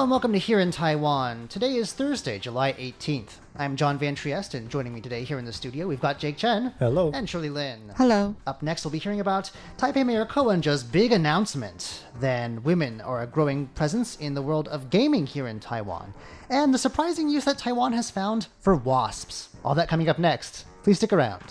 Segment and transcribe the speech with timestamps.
[0.00, 1.46] Hello and welcome to Here in Taiwan.
[1.48, 3.32] Today is Thursday, July 18th.
[3.54, 6.38] I'm John Van Trieste, and joining me today here in the studio, we've got Jake
[6.38, 6.72] Chen.
[6.78, 7.10] Hello.
[7.12, 7.92] And Shirley Lin.
[7.98, 8.34] Hello.
[8.46, 13.20] Up next, we'll be hearing about Taipei Mayor Ko Wen-je's big announcement that women are
[13.20, 16.14] a growing presence in the world of gaming here in Taiwan,
[16.48, 19.50] and the surprising use that Taiwan has found for wasps.
[19.66, 20.64] All that coming up next.
[20.82, 21.44] Please stick around.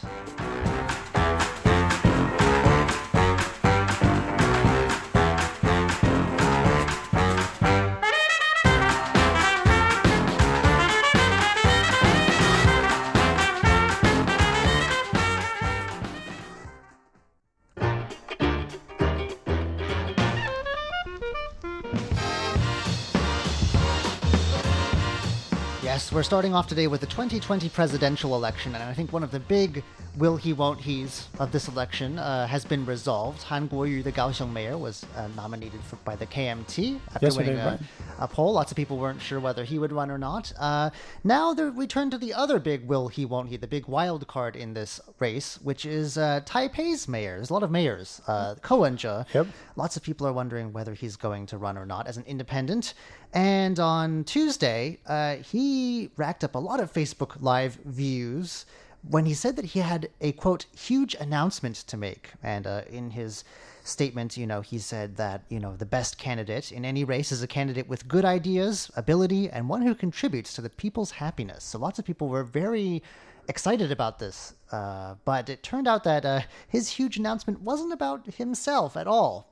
[26.20, 29.40] We're starting off today with the 2020 presidential election, and I think one of the
[29.40, 29.86] big
[30.18, 33.44] will he won't he's of this election uh, has been resolved.
[33.44, 37.60] Han Guoyu, the Kaohsiung mayor, was uh, nominated for, by the KMT after Yesterday, winning
[37.60, 37.80] a,
[38.20, 38.54] a poll.
[38.54, 40.52] Lots of people weren't sure whether he would run or not.
[40.58, 40.90] Uh,
[41.24, 44.28] now there, we turn to the other big will he won't he, the big wild
[44.28, 47.36] card in this race, which is uh, Taipei's mayor.
[47.36, 48.22] There's a lot of mayors.
[48.28, 49.26] Uh, Ko Wen-je.
[49.34, 49.48] Yep.
[49.76, 52.94] Lots of people are wondering whether he's going to run or not as an independent.
[53.34, 58.66] And on Tuesday, uh, he racked up a lot of Facebook Live views
[59.08, 62.32] when he said that he had a quote huge announcement to make.
[62.44, 63.44] And uh, in his
[63.84, 67.42] statement, you know, he said that you know the best candidate in any race is
[67.42, 71.64] a candidate with good ideas, ability, and one who contributes to the people's happiness.
[71.64, 73.02] So lots of people were very
[73.48, 78.28] excited about this, uh, but it turned out that uh, his huge announcement wasn't about
[78.36, 79.52] himself at all.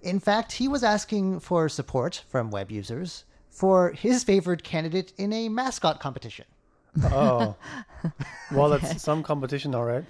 [0.00, 5.32] In fact, he was asking for support from web users for his favored candidate in
[5.32, 6.46] a mascot competition.
[7.04, 7.56] Oh,
[8.52, 10.04] well, that's some competition, all right.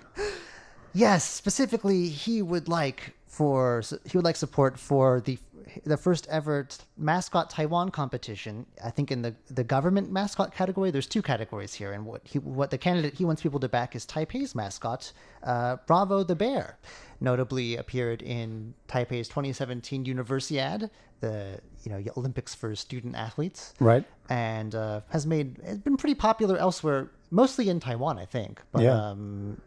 [0.93, 5.39] Yes, specifically, he would like for he would like support for the
[5.85, 8.67] the first ever mascot Taiwan competition.
[8.85, 12.39] I think in the the government mascot category, there's two categories here, and what he
[12.39, 15.13] what the candidate he wants people to back is Taipei's mascot,
[15.43, 16.79] uh, Bravo the Bear.
[17.21, 20.91] Notably appeared in Taipei's 2017 Universiad,
[21.21, 24.05] the you know Olympics for student athletes, Right.
[24.29, 28.61] and uh, has made has been pretty popular elsewhere, mostly in Taiwan, I think.
[28.73, 28.95] But, Yeah.
[29.11, 29.61] Um,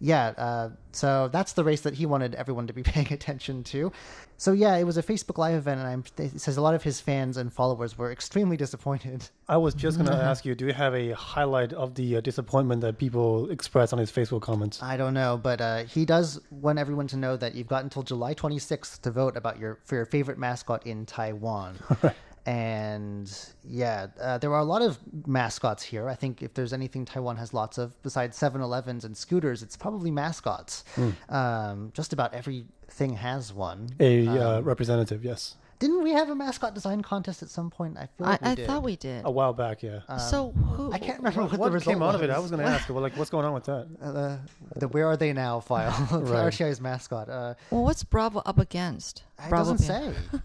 [0.00, 0.28] yeah.
[0.28, 3.92] Uh, so that's the race that he wanted everyone to be paying attention to.
[4.36, 6.82] So yeah, it was a Facebook Live event, and I'm, it says a lot of
[6.84, 9.28] his fans and followers were extremely disappointed.
[9.48, 12.20] I was just going to ask you, do you have a highlight of the uh,
[12.20, 14.80] disappointment that people express on his Facebook comments?
[14.80, 18.02] I don't know, but uh, he does want everyone to know that you've got until
[18.02, 21.76] July 26th to vote about your for your favorite mascot in Taiwan.
[22.46, 23.30] And
[23.64, 26.08] yeah, uh, there are a lot of mascots here.
[26.08, 29.76] I think if there's anything Taiwan has lots of, besides 7 Elevens and scooters, it's
[29.76, 30.84] probably mascots.
[31.28, 33.90] Um, just about everything has one.
[34.00, 35.56] A uh, representative, yes.
[35.78, 37.96] Didn't we have a mascot design contest at some point?
[37.96, 38.66] I feel I, like we I did.
[38.66, 39.24] thought we did.
[39.24, 40.00] A while back, yeah.
[40.16, 40.92] so who?
[40.92, 42.30] I can't remember what, what the result came out of it?
[42.30, 42.42] I was.
[42.42, 42.88] was going to ask.
[42.88, 43.86] Well, like, what's going on with that?
[44.18, 44.38] Uh,
[44.76, 46.52] the "Where Are They Now" file, the Right.
[46.52, 47.28] RTI's mascot.
[47.28, 49.22] Uh, Well, what's Bravo up against?
[49.38, 50.40] it Bravo doesn't being- say.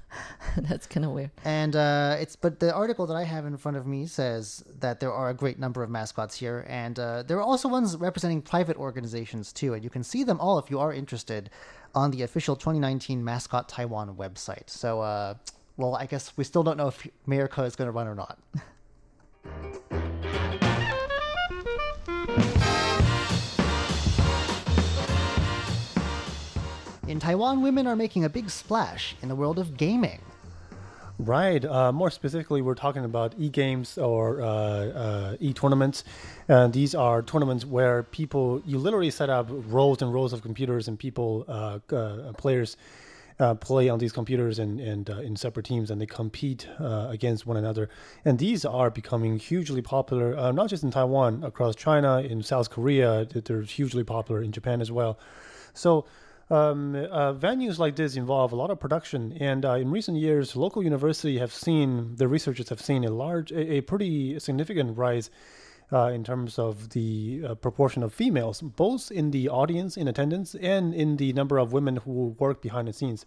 [0.70, 1.32] That's kind of weird.
[1.44, 5.00] And uh, it's but the article that I have in front of me says that
[5.00, 8.42] there are a great number of mascots here, and uh, there are also ones representing
[8.42, 11.50] private organizations too, and you can see them all if you are interested
[11.96, 14.70] on the official 2019 Mascot Taiwan website.
[14.70, 15.36] So, uh,
[15.78, 18.16] well, I guess we still don't know if Mayor Ko is going to run or
[18.16, 18.40] not.
[27.08, 30.22] In Taiwan, women are making a big splash in the world of gaming.
[31.20, 31.64] Right.
[31.64, 36.04] Uh, more specifically, we're talking about e-games or uh, uh, e-tournaments.
[36.48, 40.88] And these are tournaments where people, you literally set up rows and rows of computers,
[40.88, 42.78] and people, uh, uh, players,
[43.40, 47.58] uh, play on these computers and, and in separate teams, and they compete against one
[47.58, 47.90] another.
[48.26, 53.26] And these are becoming hugely popular, not just in Taiwan, across China, in South Korea.
[53.26, 55.20] They're hugely popular in Japan as well.
[55.74, 56.06] So
[56.53, 60.55] um, uh, venues like this involve a lot of production, and uh, in recent years,
[60.55, 65.29] local universities have seen the researchers have seen a large, a, a pretty significant rise
[65.91, 70.55] uh, in terms of the uh, proportion of females, both in the audience in attendance
[70.55, 73.26] and in the number of women who work behind the scenes.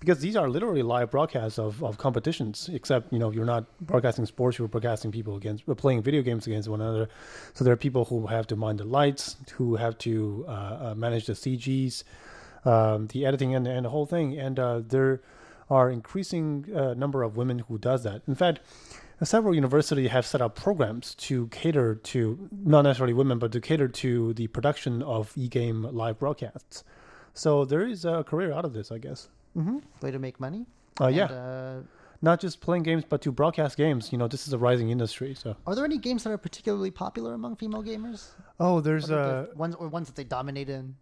[0.00, 4.26] Because these are literally live broadcasts of, of competitions, except you know you're not broadcasting
[4.26, 7.08] sports, you're broadcasting people against uh, playing video games against one another.
[7.54, 11.26] So there are people who have to mind the lights, who have to uh, manage
[11.26, 12.04] the CGs,
[12.66, 14.38] um, the editing, and, and the whole thing.
[14.38, 15.20] And uh, there
[15.70, 18.22] are increasing uh, number of women who does that.
[18.28, 18.60] In fact,
[19.22, 23.88] several universities have set up programs to cater to not necessarily women, but to cater
[23.88, 26.84] to the production of e-game live broadcasts.
[27.34, 29.28] So there is a career out of this, I guess.
[29.54, 30.66] hmm Way to make money.
[31.00, 31.80] Uh, yeah, uh,
[32.22, 34.10] not just playing games, but to broadcast games.
[34.10, 35.34] You know, this is a rising industry.
[35.34, 38.30] So are there any games that are particularly popular among female gamers?
[38.58, 40.96] oh, there's uh, the ones or ones that they dominate in.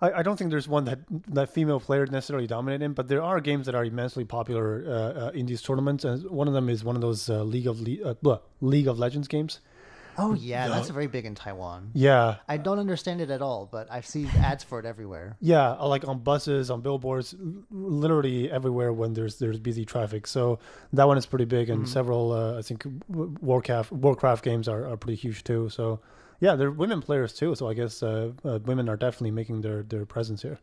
[0.00, 3.22] I, I don't think there's one that that female players necessarily dominate in, but there
[3.22, 4.90] are games that are immensely popular uh,
[5.26, 7.80] uh, in these tournaments, and one of them is one of those uh, League of
[7.80, 9.60] Le- uh, blah, League of Legends games.
[10.18, 11.90] Oh yeah, that's very big in Taiwan.
[11.94, 15.36] Yeah, I don't understand it at all, but I've seen ads for it everywhere.
[15.40, 17.34] yeah, uh, like on buses, on billboards,
[17.70, 20.26] literally everywhere when there's there's busy traffic.
[20.26, 20.58] So
[20.92, 24.98] that one is pretty big, and several uh, I think Warcraft Warcraft games are, are
[24.98, 25.70] pretty huge too.
[25.70, 26.00] So
[26.42, 27.54] yeah, there are women players too.
[27.54, 30.58] So I guess uh, uh, women are definitely making their their presence here.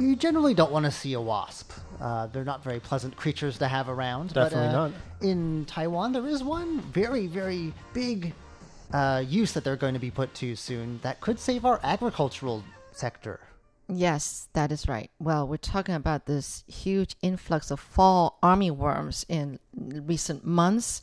[0.00, 1.70] You generally don't want to see a wasp.
[2.00, 4.34] Uh, they're not very pleasant creatures to have around.
[4.34, 4.92] Definitely but, uh, not.
[5.20, 8.32] In Taiwan, there is one very, very big
[8.92, 12.64] uh, use that they're going to be put to soon that could save our agricultural
[12.92, 13.40] sector.
[13.90, 15.10] Yes, that is right.
[15.18, 21.00] Well, we're talking about this huge influx of fall army worms in recent months.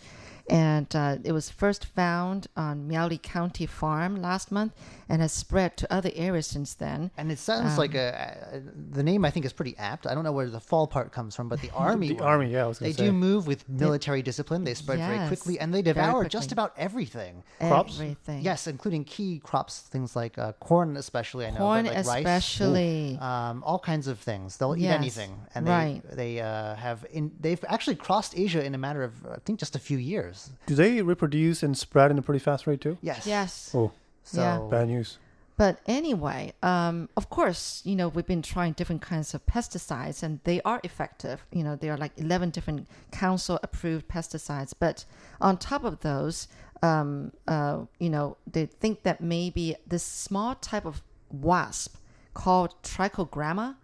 [0.47, 4.73] And uh, it was first found on Miaoli County Farm last month
[5.09, 7.11] and has spread to other areas since then.
[7.17, 8.59] And it sounds Um, like a, a
[8.95, 10.07] the name I think is pretty apt.
[10.07, 12.09] I don't know where the fall part comes from, but the army.
[12.09, 13.05] The worm, army, yeah, I was They say.
[13.05, 14.63] do move with military discipline.
[14.63, 17.43] They spread very quickly, and they devour just about everything.
[17.59, 17.95] Crops?
[17.95, 18.41] Everything.
[18.41, 21.45] Yes, including key crops, things like uh, corn, especially.
[21.45, 23.17] I know, Corn, but like rice, especially.
[23.21, 24.57] um, all kinds of things.
[24.57, 26.01] They'll eat Yes, anything, and they right.
[26.11, 29.75] they uh, have in they've actually crossed Asia in a matter of I think just
[29.75, 30.49] a few years.
[30.65, 32.97] Do they reproduce and spread in a pretty fast rate too?
[33.01, 33.25] Yes.
[33.27, 33.71] Yes.
[33.73, 33.91] Oh,
[34.25, 34.59] So Yeah.
[34.69, 35.17] bad news.
[35.57, 40.41] But anyway, um, of course, you know, we've been trying different kinds of pesticides and
[40.43, 41.45] they are effective.
[41.51, 44.73] You know, there are like 11 different council approved pesticides.
[44.77, 45.05] But
[45.39, 46.49] on top of those,
[46.83, 51.01] um, uh, you know, they think that maybe this small type of
[51.31, 51.95] wasp
[52.33, 53.75] called trichogramma,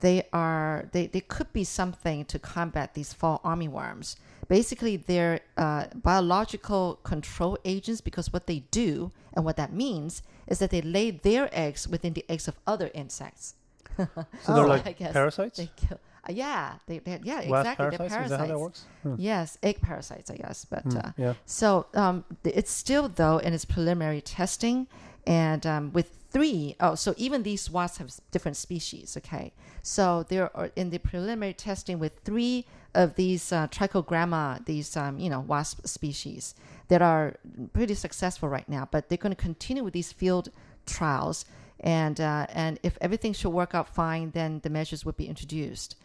[0.00, 4.16] they are they, they could be something to combat these fall armyworms.
[4.48, 10.58] Basically, they're uh, biological control agents because what they do and what that means is
[10.58, 13.54] that they lay their eggs within the eggs of other insects.
[13.96, 14.06] So
[14.48, 15.58] Oh, they're I like parasites.
[15.58, 15.98] They kill.
[16.28, 17.90] Uh, yeah, they, they yeah exactly.
[17.90, 18.24] They're parasites?
[18.24, 18.84] Is that how that works?
[19.02, 19.14] Hmm.
[19.18, 20.64] Yes, egg parasites, I guess.
[20.64, 21.34] But uh, yeah.
[21.46, 24.86] so um, it's still though in its preliminary testing,
[25.26, 29.16] and um, with three oh, so even these wasps have different species.
[29.16, 29.52] Okay,
[29.82, 35.18] so there are in the preliminary testing with three of these uh, trichogramma, these um,
[35.18, 36.54] you know wasp species
[36.88, 37.36] that are
[37.72, 38.88] pretty successful right now.
[38.90, 40.50] But they're going to continue with these field
[40.86, 41.44] trials,
[41.80, 45.96] and uh, and if everything should work out fine, then the measures would be introduced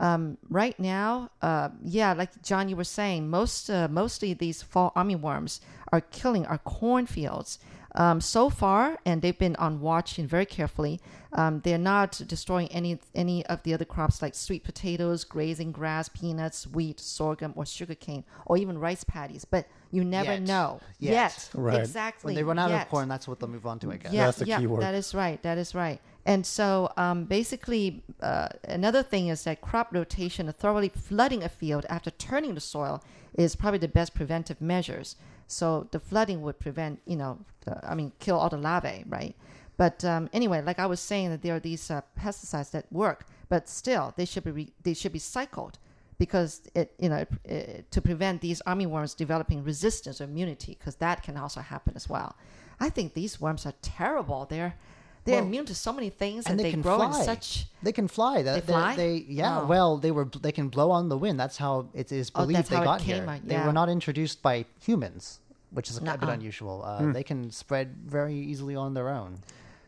[0.00, 4.92] um, right now, uh, yeah, like John, you were saying, most uh, mostly these fall
[4.96, 5.60] armyworms
[5.92, 7.58] are killing our cornfields.
[7.94, 11.00] Um, so far, and they've been on watch and very carefully.
[11.32, 16.08] Um, they're not destroying any any of the other crops like sweet potatoes, grazing grass,
[16.08, 19.44] peanuts, wheat, sorghum, or sugarcane, or even rice paddies.
[19.44, 20.42] But you never Yet.
[20.42, 20.80] know.
[20.98, 21.50] Yet.
[21.54, 21.80] Right.
[21.80, 22.30] Exactly.
[22.30, 22.82] When they run out yet.
[22.82, 24.12] of corn, that's what they'll move on to, I guess.
[24.12, 24.82] Yeah, That's the yeah, key word.
[24.82, 25.42] That is right.
[25.42, 26.00] That is right.
[26.26, 31.86] And so, um, basically, uh, another thing is that crop rotation, thoroughly flooding a field
[31.88, 33.02] after turning the soil,
[33.34, 35.16] is probably the best preventive measures.
[35.46, 39.34] So the flooding would prevent, you know, the, I mean, kill all the larvae, right?
[39.76, 43.26] But um, anyway, like I was saying, that there are these uh, pesticides that work,
[43.48, 45.78] but still, they should be re- they should be cycled
[46.18, 47.54] because it, you know, uh,
[47.90, 52.36] to prevent these armyworms developing resistance or immunity, because that can also happen as well.
[52.78, 54.44] I think these worms are terrible.
[54.44, 54.74] They're
[55.24, 57.18] they're Well, immune to so many things, and and, they they, can grow fly.
[57.18, 57.66] in such.
[57.82, 58.42] They can fly.
[58.42, 58.96] They, They fly?
[58.96, 59.60] They, yeah.
[59.60, 59.66] Oh.
[59.66, 60.24] Well, they were.
[60.24, 61.38] They can blow on the wind.
[61.38, 63.28] That's how it is Oh, believed that's they got came here.
[63.30, 66.32] out, They were not introduced by humans, which is a bit Nuh-uh.
[66.32, 66.82] unusual.
[66.84, 69.38] Uh, They can spread very easily on their own.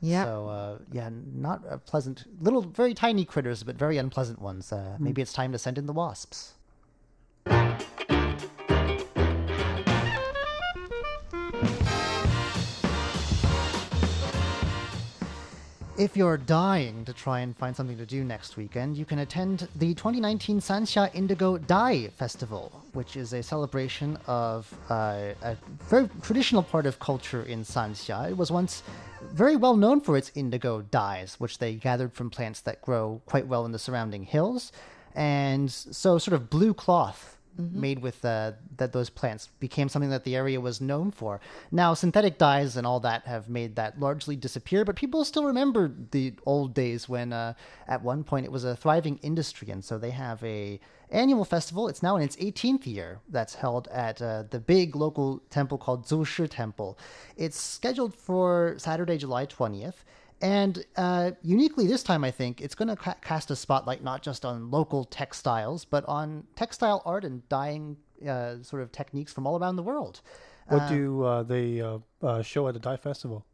[0.04, 0.24] Yeah.
[0.24, 4.72] So uh, yeah, not a pleasant little, very tiny critters, but very unpleasant ones.
[4.72, 6.54] Uh, Maybe it's time to send in the wasps.
[16.02, 19.68] If you're dying to try and find something to do next weekend, you can attend
[19.76, 25.56] the 2019 Sanxia Indigo Dye Festival, which is a celebration of uh, a
[25.88, 28.28] very traditional part of culture in Sanxia.
[28.28, 28.82] It was once
[29.32, 33.46] very well known for its indigo dyes, which they gathered from plants that grow quite
[33.46, 34.72] well in the surrounding hills.
[35.14, 40.24] And so, sort of blue cloth made with uh, that those plants became something that
[40.24, 41.40] the area was known for.
[41.70, 45.92] Now, synthetic dyes and all that have made that largely disappear, but people still remember
[46.10, 47.54] the old days when, uh,
[47.86, 50.80] at one point, it was a thriving industry, and so they have a
[51.10, 51.88] annual festival.
[51.88, 53.20] It's now in its 18th year.
[53.28, 56.98] That's held at uh, the big local temple called Zushi Temple.
[57.36, 60.04] It's scheduled for Saturday, July 20th.
[60.42, 64.22] And uh, uniquely this time, I think it's going to ca- cast a spotlight not
[64.22, 67.96] just on local textiles, but on textile art and dyeing
[68.28, 70.20] uh, sort of techniques from all around the world.
[70.68, 73.44] What do uh, they uh, uh, show at the Dye Festival?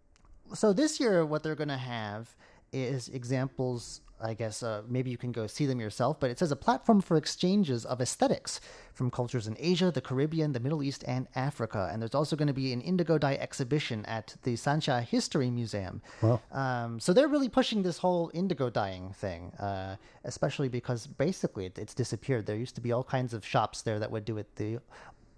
[0.55, 2.35] So this year, what they're going to have
[2.73, 4.01] is examples.
[4.21, 7.01] I guess uh, maybe you can go see them yourself, but it says a platform
[7.01, 8.61] for exchanges of aesthetics
[8.93, 11.89] from cultures in Asia, the Caribbean, the Middle East, and Africa.
[11.93, 16.03] And there's also going to be an indigo dye exhibition at the Sanxia History Museum.
[16.21, 16.41] Wow.
[16.53, 21.79] Um, so they're really pushing this whole indigo dyeing thing, uh, especially because basically it,
[21.79, 22.47] it's disappeared.
[22.47, 24.79] There used to be all kinds of shops there that would do it the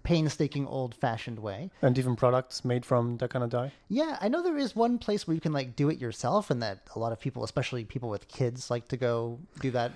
[0.03, 1.69] painstaking old-fashioned way.
[1.81, 3.71] And different products made from that kind of dye?
[3.89, 6.61] Yeah, I know there is one place where you can like do it yourself, and
[6.63, 9.91] that a lot of people, especially people with kids, like to go do that.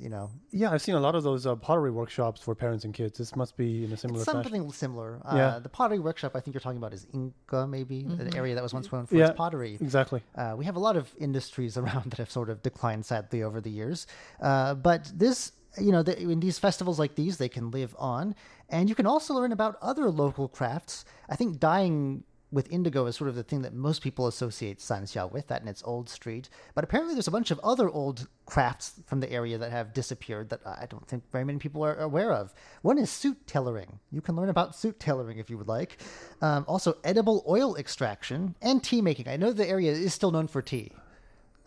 [0.00, 2.94] You know, Yeah, I've seen a lot of those uh, pottery workshops for parents and
[2.94, 3.18] kids.
[3.18, 4.44] This must be in a similar it's fashion.
[4.44, 5.18] something similar.
[5.24, 5.58] Uh, Yeah.
[5.58, 8.72] The pottery workshop I think you're talking about is Yingge, maybe an area that was
[8.72, 9.30] once known for Yeah.
[9.30, 9.76] its pottery.
[9.80, 10.22] Exactly.
[10.36, 13.60] Uh, we have a lot of industries around that have sort of declined sadly over
[13.60, 14.06] the years.
[14.40, 18.34] Uh, but this, you know, the, in these festivals like these, they can live on.
[18.68, 21.04] And you can also learn about other local crafts.
[21.28, 25.30] I think dyeing with indigo is sort of the thing that most people associate Sanxia
[25.30, 26.48] with, that and its old street.
[26.74, 30.48] But apparently there's a bunch of other old crafts from the area that have disappeared
[30.50, 32.54] that I don't think very many people are aware of.
[32.82, 33.98] One is suit tailoring.
[34.10, 35.98] You can learn about suit tailoring if you would like.
[36.40, 39.28] Um, also, edible oil extraction and tea making.
[39.28, 40.92] I know the area is still known for tea.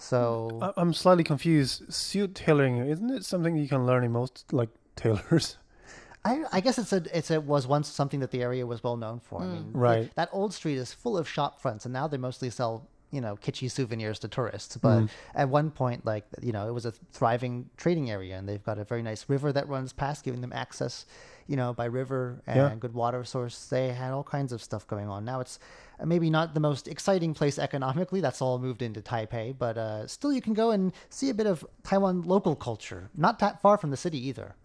[0.01, 1.93] So I- I'm slightly confused.
[1.93, 5.58] Suit tailoring, isn't it something you can learn in most like tailors?
[6.25, 8.98] I, I guess it's a it's a was once something that the area was well
[8.98, 9.41] known for.
[9.41, 9.53] I hmm.
[9.53, 10.01] mean, Right.
[10.01, 13.22] th- that old street is full of shop fronts, and now they mostly sell you
[13.22, 14.77] know kitschy souvenirs to tourists.
[14.77, 18.63] But at one point, like you know, it was a thriving trading area, and they've
[18.63, 21.06] got a very nice river that runs past, giving them access,
[21.48, 22.75] you know, by river and Yeah.
[22.80, 23.68] good water source.
[23.68, 25.25] They had all kinds of stuff going on.
[25.25, 25.60] Now it's
[26.00, 28.22] uh, maybe not the most exciting place economically.
[28.22, 31.48] That's all moved into Taipei, but uh, still, you can go and see a bit
[31.48, 33.10] of Taiwan local culture.
[33.15, 34.56] Not that far from the city either.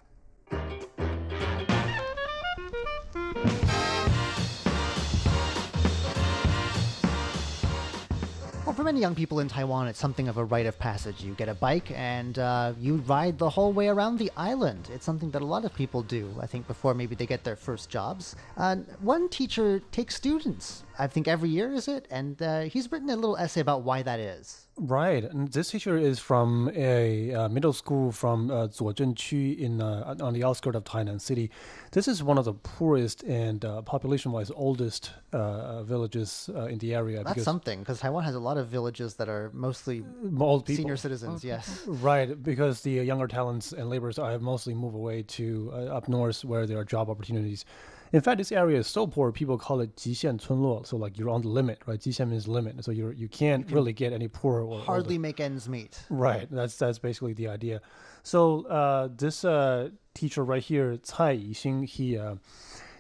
[8.87, 11.21] Many young people in Taiwan, it's something of a rite of passage.
[11.21, 14.91] You get a bike and uh, you ride the whole way around the island.
[14.95, 17.57] It's something that a lot of people do, I think, before maybe they get their
[17.57, 18.37] first jobs.
[18.57, 22.07] Uh, one teacher takes students, I think every year, is it?
[22.11, 24.67] And uh, he's written a little essay about why that is.
[24.79, 30.15] Right, and this teacher is from a uh, middle school from uh, Zuozhenqu in uh,
[30.21, 31.51] on the outskirts of Tainan City.
[31.93, 36.95] This is one of the poorest and uh, population-wise oldest uh, villages uh, in the
[36.95, 37.25] area.
[37.25, 40.05] That's something, because Taiwan has a lot of villages that are mostly
[40.39, 40.77] old people.
[40.77, 41.83] senior citizens, yes.
[41.87, 46.45] Right, because the younger talents and laborers have mostly moved away to uh, up north
[46.45, 47.65] where there are job opportunities.
[48.14, 50.86] In fact, this area is so poor, people call it 极限村落.
[50.86, 51.98] So like you're on the limit, right?
[51.98, 52.84] 极限means limit.
[52.84, 55.22] So you're you can't really get any poorer or Hardly older.
[55.22, 56.04] make ends meet.
[56.10, 56.48] Right.
[56.52, 57.80] That's that's basically the idea.
[58.24, 62.36] So uh, this uh, teacher right here, Cai Yixing, he uh,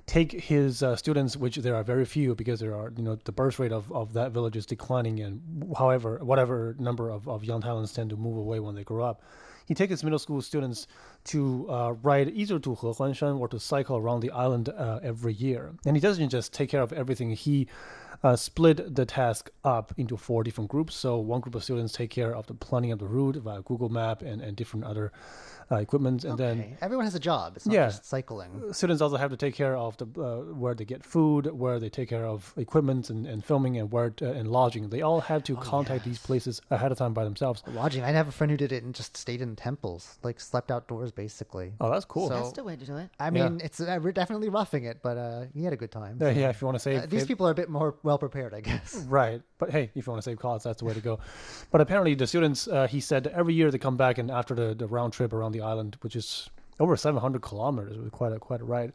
[0.05, 3.33] take his uh, students, which there are very few because there are you know the
[3.33, 5.41] birth rate of, of that village is declining, and
[5.77, 9.21] however whatever number of, of young talents tend to move away when they grow up.
[9.66, 10.86] He takes his middle school students
[11.24, 15.72] to uh, ride either to Hehuanshan or to cycle around the island uh, every year.
[15.84, 17.30] And he doesn't just take care of everything.
[17.32, 17.66] He
[18.22, 20.94] uh, split the task up into four different groups.
[20.94, 23.88] So one group of students take care of the planning of the route via Google
[23.88, 25.12] Map and, and different other
[25.72, 27.56] uh, equipment, and then Everyone has a job.
[27.56, 27.86] It's not Yeah.
[27.86, 28.72] just cycling.
[28.72, 31.88] students also have to take care of the uh, where they get food, where they
[31.88, 34.90] take care of equipment and, and filming and where to, and lodging.
[34.90, 37.64] They all have to contact these places ahead of time by themselves.
[37.66, 38.04] Lodging.
[38.04, 41.10] I have a friend who did it and just stayed in temples, like slept outdoors
[41.10, 41.72] basically.
[41.80, 42.28] Oh, that's cool.
[42.28, 43.10] So- That's the way to do it.
[43.18, 46.18] I mean, it's uh, we're definitely roughing it, but uh, he had a good time.
[46.20, 46.38] yeah, so.
[46.38, 48.54] yeah, if you want to save, Uh, these people are a bit more well prepared,
[48.54, 49.04] I guess.
[49.08, 49.42] Right.
[49.58, 51.18] But hey, if you want to save costs, that's the way to go.
[51.70, 54.74] But apparently, the students, uh, he said, every year they come back, and after the,
[54.74, 56.48] the round trip around the island, which is
[56.80, 58.92] over 700 kilometers, was quite a, quite a ride,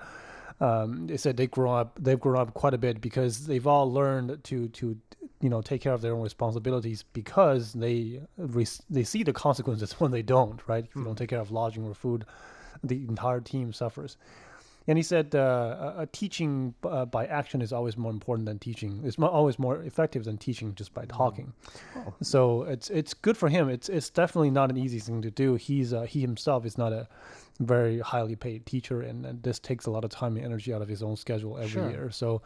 [0.61, 3.91] um, they said they grow up they've grown up quite a bit because they've all
[3.91, 4.95] learned to to
[5.41, 9.93] you know take care of their own responsibilities because they re- they see the consequences
[9.99, 12.25] when they don't right if you don't take care of lodging or food
[12.83, 14.17] the entire team suffers
[14.87, 18.59] and he said uh, a- a teaching uh, by action is always more important than
[18.59, 19.01] teaching.
[19.03, 21.53] It's always more effective than teaching just by talking.
[22.21, 23.69] So it's it's good for him.
[23.69, 25.55] It's it's definitely not an easy thing to do.
[25.55, 27.07] He's uh, he himself is not a
[27.59, 30.81] very highly paid teacher and, and this takes a lot of time and energy out
[30.81, 31.89] of his own schedule every Sure.
[31.89, 32.09] year.
[32.11, 32.41] So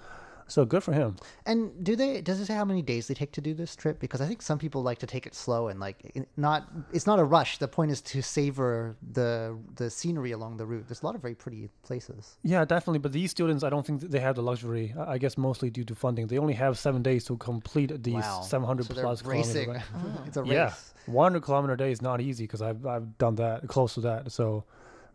[0.47, 2.21] so good for him And do they?
[2.21, 3.99] Does it say how many days they take to do this trip?
[3.99, 5.97] Because I think some people like to take it slow and like
[6.37, 6.69] not.
[6.93, 7.57] It's not a rush.
[7.57, 10.87] The point is to savor the the scenery along the route.
[10.87, 12.37] There's a lot of very pretty places.
[12.43, 12.99] Yeah, definitely.
[12.99, 14.93] But these students, I don't think they have the luxury.
[14.97, 16.27] I guess mostly due to funding.
[16.27, 19.67] They only have seven days to complete these wow, 700 so plus kilometers.
[19.67, 19.81] right?
[20.27, 20.51] it's a race.
[20.51, 20.73] Yeah,
[21.05, 24.31] 100 kilometer a day is not easy because I've I've done that close to that.
[24.31, 24.63] So,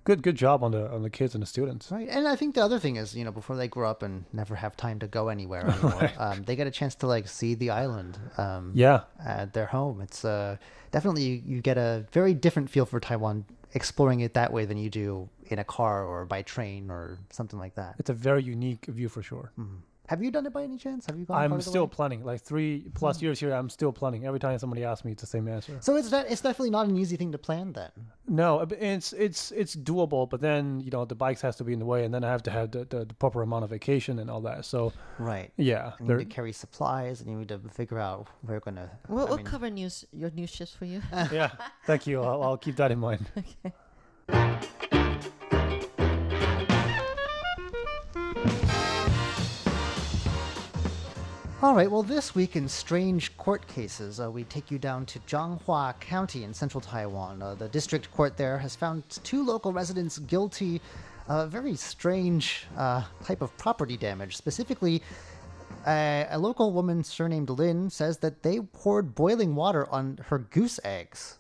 [0.05, 1.91] good good job on the on the kids and the students.
[1.91, 4.25] Right, and I think the other thing is, you know, before they grow up and
[4.33, 7.55] never have time to go anywhere anymore, um, they get a chance to like see
[7.55, 8.19] the island.
[8.39, 10.01] Um, Yeah, at their home.
[10.01, 10.57] It's uh,
[10.91, 14.77] definitely you, you get a very different feel for Taiwan exploring it that way than
[14.79, 17.95] you do in a car or by train or something like that.
[17.99, 19.53] it's a very unique view for sure.
[20.11, 21.07] Have you done it by any chance?
[21.07, 21.41] Have you gone?
[21.41, 21.95] I'm still way?
[21.95, 22.25] planning.
[22.25, 24.27] Like three plus years here, I'm still planning.
[24.27, 25.77] Every time somebody asks me, it's the same answer.
[25.81, 27.93] So it's that it's definitely not an easy thing to plan then.
[28.27, 31.73] No, uh, it's it's it's doable, but then you know the bikes has to be
[31.73, 33.71] in the way, and then I have to have the, the, the proper amount of
[33.71, 34.65] vacation and all that.
[34.65, 35.53] So Right.
[35.57, 38.91] yeah, You need to carry supplies, and you need to figure out where you're gonna.
[39.09, 41.03] We'll, I we'll mean, cover news your new shifts for you.
[41.31, 41.51] yeah.
[41.87, 42.21] Thank you.
[42.21, 43.27] I'll, I'll keep that in mind.
[51.63, 55.19] All right, well, this week in strange court cases, uh, we take you down to
[55.21, 57.43] Zhanghua County in central Taiwan.
[57.43, 60.81] Uh, the district court there has found two local residents guilty
[61.29, 64.39] of a very strange uh, type of property damage.
[64.39, 65.03] Specifically,
[65.87, 70.81] a, a local woman surnamed Lin says that they poured boiling water on her goose
[70.83, 71.37] eggs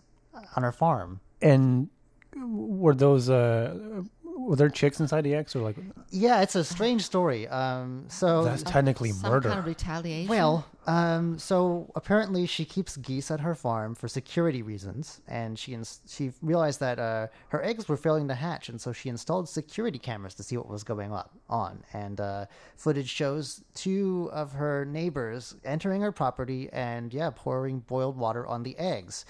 [0.54, 1.20] on her farm.
[1.40, 1.88] And
[2.36, 4.02] were those uh
[4.48, 5.76] were there chicks inside the eggs or like
[6.10, 7.46] Yeah, it's a strange story.
[7.48, 9.48] Um, so that's technically Some murder?
[9.48, 10.28] kind of retaliation.
[10.28, 15.74] Well, um, so apparently she keeps geese at her farm for security reasons, and she
[15.74, 19.48] ins- she realized that uh, her eggs were failing to hatch, and so she installed
[19.48, 21.84] security cameras to see what was going up on.
[21.92, 28.16] And uh, footage shows two of her neighbors entering her property and yeah, pouring boiled
[28.16, 29.24] water on the eggs.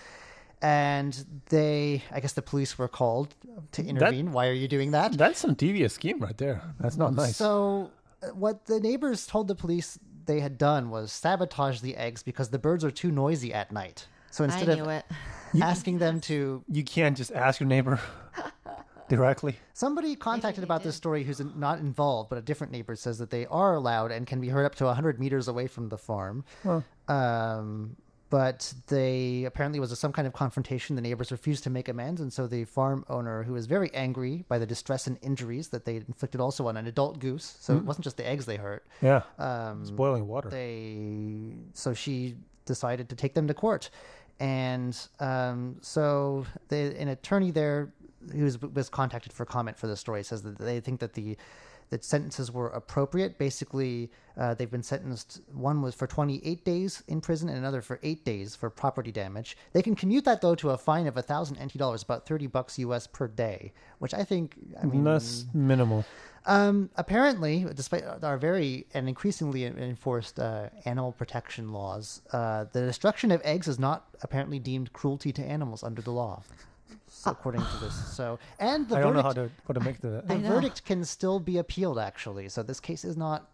[0.63, 3.35] And they, I guess the police were called
[3.73, 4.33] to intervene.
[4.33, 5.13] Why are you doing that?
[5.13, 6.63] That's some devious scheme right there.
[6.79, 7.37] That's not nice.
[7.37, 7.91] So,
[8.23, 12.51] uh, what the neighbors told the police they had done was sabotage the eggs because
[12.51, 14.07] the birds are too noisy at night.
[14.31, 15.05] So I instead knew of it.
[15.63, 17.99] asking them to, you can't just ask your neighbor
[19.09, 19.57] directly.
[19.73, 23.47] somebody contacted about this story who's not involved, but a different neighbor says that they
[23.47, 26.45] are allowed and can be heard up to 100 meters away from the farm.
[27.09, 27.97] Um,
[28.31, 30.97] but they apparently was some kind of confrontation.
[30.97, 34.45] The neighbors refused to make amends, and so the farm owner, who was very angry
[34.49, 37.85] by the distress and injuries that they inflicted also on an adult goose, so it
[37.85, 38.87] wasn't just the eggs they hurt.
[39.03, 39.23] Yeah.
[39.39, 40.49] Um, it's boiling water.
[40.49, 43.91] they so she decided to take them to court
[44.41, 47.93] and um, so the, an attorney there
[48.33, 51.37] who was, was contacted for comment for the story says that they think that the
[51.91, 53.39] that sentences were appropriate.
[53.39, 57.99] Basically uh, they've been sentenced one was for 28 days in prison and another for
[58.03, 59.57] eight days for property damage.
[59.73, 62.47] They can commute that though to a fine of a thousand NT dollars about 30
[62.47, 66.05] bucks US per day which I think I mean That's minimal.
[66.47, 73.31] um, apparently, despite our very and increasingly enforced uh, animal protection laws, uh, the destruction
[73.31, 76.43] of eggs is not apparently deemed cruelty to animals under the law,
[77.23, 77.95] so, according to this.
[78.17, 80.23] So, and the I don't know verdict, how to how to make the.
[80.27, 81.99] the verdict can still be appealed.
[81.99, 83.49] Actually, so this case is not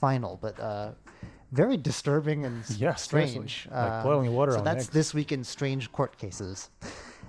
[0.00, 0.92] final, but uh,
[1.52, 3.48] very disturbing and s- Yeah, seriously.
[3.48, 3.68] strange.
[3.70, 4.90] Like Um, boiling water So on that's eggs.
[4.94, 6.70] this week in strange court cases.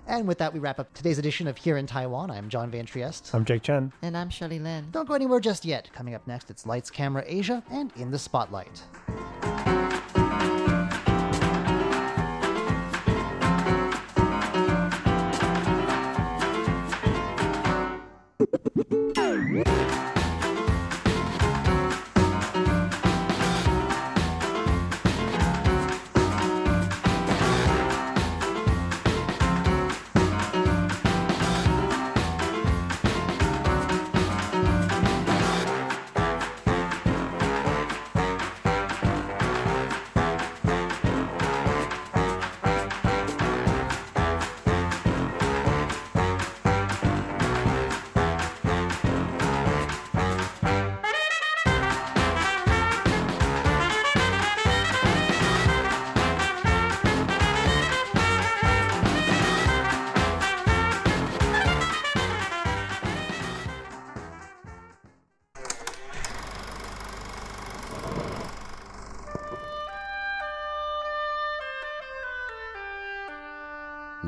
[0.08, 2.32] And with that, we wrap up today's edition of Here in Taiwan.
[2.32, 3.34] I'm John Van Trieste.
[3.36, 3.92] I'm Jake Chen.
[4.02, 4.88] And I'm Shirley Lin.
[4.92, 5.90] Don't go anywhere just yet.
[5.94, 8.82] Coming up next, it's Lights, Camera, Asia, and In the Spotlight.
[18.52, 19.72] Música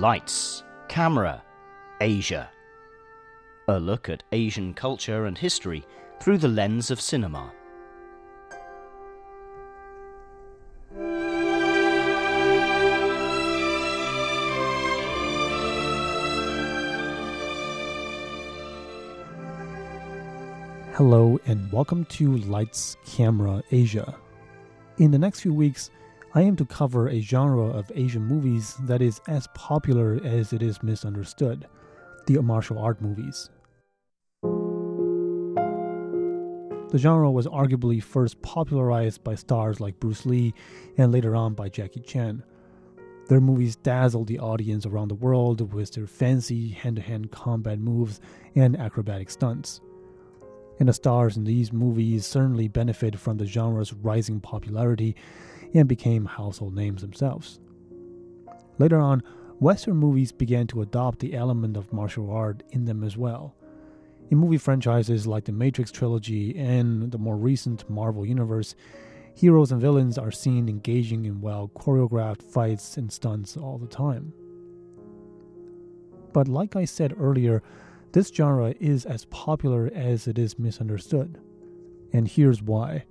[0.04, 1.42] Lights, Camera,
[2.02, 2.52] Asia.
[3.70, 5.86] A look at Asian culture and history
[6.20, 7.54] through the lens of cinema.
[20.96, 24.18] Hello and welcome to Lights Camera Asia.
[24.98, 25.92] In the next few weeks,
[26.36, 30.64] I aim to cover a genre of Asian movies that is as popular as it
[30.64, 31.68] is misunderstood
[32.26, 33.52] the martial art movies.
[36.90, 40.56] The genre was arguably first popularized by stars like Bruce Lee
[40.98, 42.44] and later on by Jackie Chan.
[43.28, 47.78] Their movies dazzled the audience around the world with their fancy hand to hand combat
[47.78, 48.20] moves
[48.56, 49.82] and acrobatic stunts
[50.80, 55.16] and the stars in these movies certainly benefited from the genre's rising popularity
[55.74, 57.60] and became household names themselves.
[58.78, 59.24] Later on,
[59.60, 63.56] Western movies began to adopt the element of martial art in them as well.
[64.30, 68.76] In movie franchises like the Matrix trilogy and the more recent Marvel Universe,
[69.36, 74.34] heroes and villains are seen engaging in well choreographed fights and stunts all the time.
[76.34, 77.62] But like I said earlier,
[78.12, 81.40] this genre is as popular as it is misunderstood.
[82.12, 83.06] And here's why.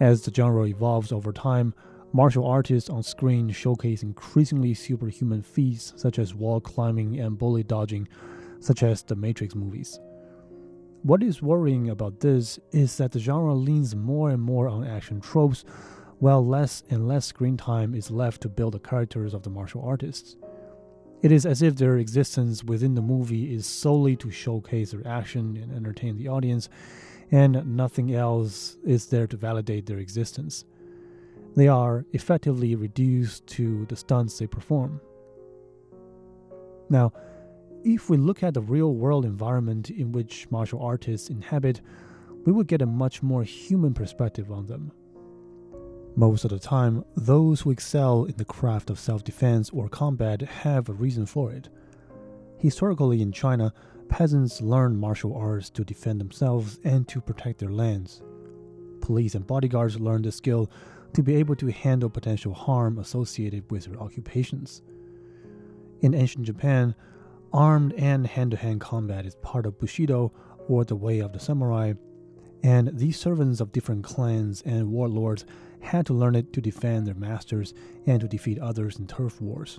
[0.00, 1.74] As the genre evolves over time,
[2.12, 8.06] martial artists on screen showcase increasingly superhuman feats such as wall climbing and bullet dodging,
[8.60, 9.98] such as the Matrix movies.
[11.02, 15.20] What is worrying about this is that the genre leans more and more on action
[15.20, 15.64] tropes,
[16.18, 19.82] while less and less screen time is left to build the characters of the martial
[19.82, 20.36] artists.
[21.22, 25.56] It is as if their existence within the movie is solely to showcase their action
[25.56, 26.68] and entertain the audience,
[27.30, 30.64] and nothing else is there to validate their existence.
[31.54, 35.00] They are effectively reduced to the stunts they perform.
[36.88, 37.12] Now,
[37.84, 41.80] if we look at the real world environment in which martial artists inhabit,
[42.44, 44.92] we would get a much more human perspective on them.
[46.14, 50.42] Most of the time, those who excel in the craft of self defense or combat
[50.42, 51.68] have a reason for it.
[52.58, 53.72] Historically, in China,
[54.08, 58.22] peasants learned martial arts to defend themselves and to protect their lands.
[59.00, 60.70] Police and bodyguards learned the skill
[61.12, 64.82] to be able to handle potential harm associated with their occupations.
[66.00, 66.94] In ancient Japan,
[67.52, 70.32] armed and hand to hand combat is part of Bushido,
[70.68, 71.94] or the way of the samurai,
[72.62, 75.44] and these servants of different clans and warlords
[75.80, 77.72] had to learn it to defend their masters
[78.06, 79.78] and to defeat others in turf wars.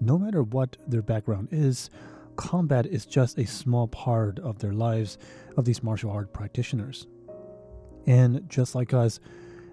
[0.00, 1.90] No matter what their background is,
[2.36, 5.18] combat is just a small part of their lives
[5.56, 7.06] of these martial art practitioners.
[8.06, 9.18] And just like us,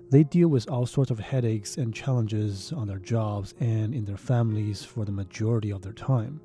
[0.09, 4.17] they deal with all sorts of headaches and challenges on their jobs and in their
[4.17, 6.39] families for the majority of their time.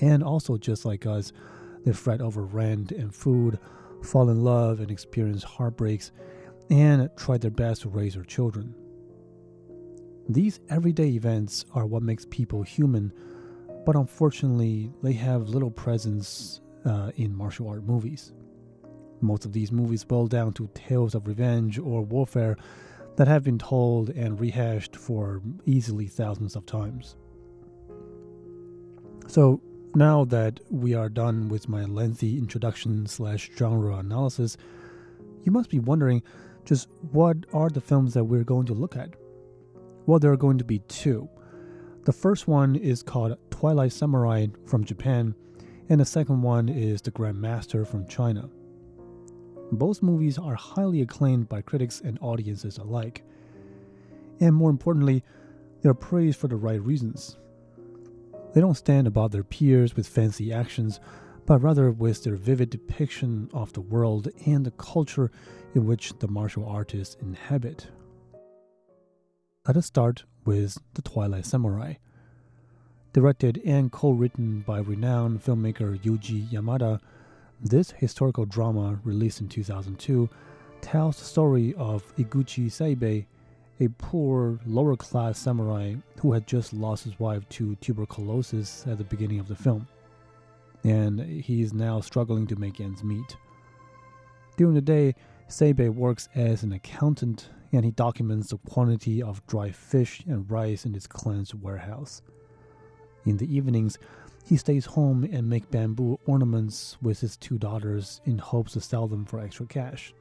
[0.00, 1.32] And also, just like us,
[1.84, 3.58] they fret over rent and food,
[4.02, 6.12] fall in love and experience heartbreaks,
[6.70, 8.74] and try their best to raise their children.
[10.28, 13.12] These everyday events are what makes people human,
[13.88, 18.34] but unfortunately, they have little presence uh, in martial art movies.
[19.22, 22.58] Most of these movies boil down to tales of revenge or warfare
[23.16, 27.16] that have been told and rehashed for easily thousands of times.
[29.26, 29.62] So,
[29.94, 34.58] now that we are done with my lengthy introduction slash genre analysis,
[35.44, 36.22] you must be wondering
[36.66, 39.14] just what are the films that we're going to look at?
[40.04, 41.30] Well, there are going to be two.
[42.08, 45.34] The first one is called Twilight Samurai from Japan,
[45.90, 48.48] and the second one is The Grand Master from China.
[49.72, 53.24] Both movies are highly acclaimed by critics and audiences alike.
[54.40, 55.22] And more importantly,
[55.82, 57.36] they're praised for the right reasons.
[58.54, 61.00] They don't stand above their peers with fancy actions,
[61.44, 65.30] but rather with their vivid depiction of the world and the culture
[65.74, 67.88] in which the martial artists inhabit.
[69.66, 71.96] Let us start with The Twilight Samurai.
[73.12, 77.00] Directed and co written by renowned filmmaker Yoji Yamada,
[77.60, 80.26] this historical drama, released in 2002,
[80.80, 83.26] tells the story of Iguchi Seibei,
[83.78, 89.04] a poor, lower class samurai who had just lost his wife to tuberculosis at the
[89.04, 89.86] beginning of the film.
[90.82, 93.36] And he is now struggling to make ends meet.
[94.56, 95.14] During the day,
[95.50, 100.84] Seibei works as an accountant and he documents the quantity of dry fish and rice
[100.84, 102.22] in his clan's warehouse.
[103.24, 103.98] In the evenings,
[104.44, 109.06] he stays home and makes bamboo ornaments with his two daughters in hopes to sell
[109.06, 110.14] them for extra cash.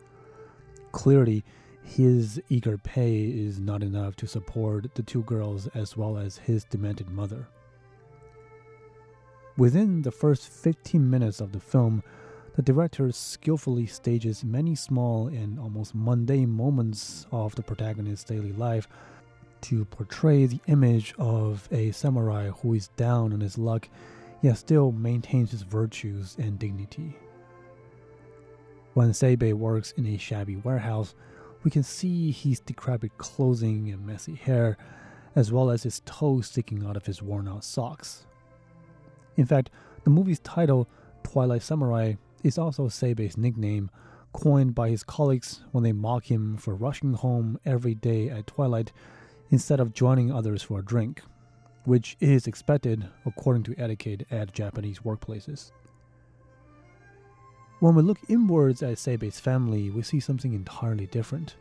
[0.91, 1.45] Clearly,
[1.83, 6.65] his eager pay is not enough to support the two girls as well as his
[6.65, 7.47] demented mother.
[9.55, 12.03] Within the first 15 minutes of the film,
[12.57, 18.87] the director skillfully stages many small and almost mundane moments of the protagonist's daily life
[19.61, 23.87] to portray the image of a samurai who is down on his luck
[24.41, 27.15] yet still maintains his virtues and dignity.
[28.95, 31.13] When Seibei works in a shabby warehouse,
[31.63, 34.77] we can see his decrepit clothing and messy hair,
[35.35, 38.25] as well as his toes sticking out of his worn out socks.
[39.35, 39.69] In fact,
[40.03, 40.87] the movie's title,
[41.23, 43.89] Twilight Samurai, is also Seibei's nickname,
[44.33, 48.91] coined by his colleagues when they mock him for rushing home every day at twilight
[49.49, 51.21] instead of joining others for a drink,
[51.85, 55.71] which is expected according to etiquette at Japanese workplaces.
[57.79, 61.55] When we look inwards at Seibei's family, we see something entirely different.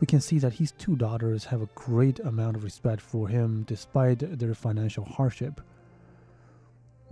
[0.00, 3.64] We can see that his two daughters have a great amount of respect for him
[3.68, 5.60] despite their financial hardship.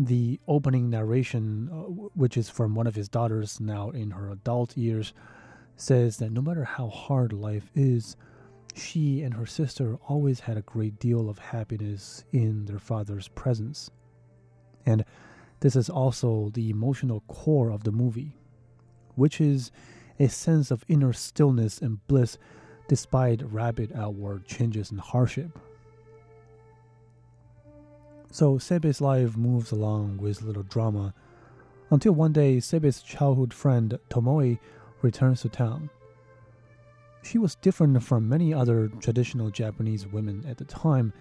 [0.03, 1.83] The opening narration, uh,
[2.15, 5.13] which is from one of his daughters now in her adult years,
[5.77, 8.17] says that no matter how hard life is,
[8.75, 13.91] she and her sister always had a great deal of happiness in their father's presence.
[14.87, 15.05] And
[15.61, 18.39] this is also the emotional core of the movie,
[19.17, 19.71] which is
[20.19, 22.39] a sense of inner stillness and bliss
[22.89, 25.59] despite rapid outward changes and hardship.
[28.31, 31.15] So Seibei's life moves along with little drama
[31.91, 34.59] until one day Seibei's childhood friend Tomoe
[35.03, 35.91] returns to town.
[37.23, 41.13] She was different from many other traditional Japanese women at the time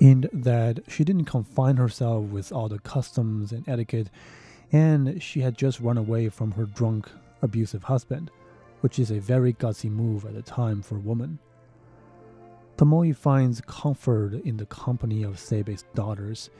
[0.00, 4.10] in that she didn't confine herself with all the customs and etiquette,
[4.72, 7.08] and she had just run away from her drunk,
[7.40, 8.30] abusive husband,
[8.80, 11.38] which is a very gutsy move at the time for a woman.
[12.82, 16.50] Tomoe finds comfort in the company of Seibei's daughters,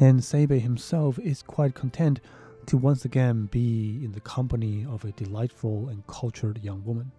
[0.00, 2.18] and Seibei himself is quite content
[2.66, 7.12] to once again be in the company of a delightful and cultured young woman.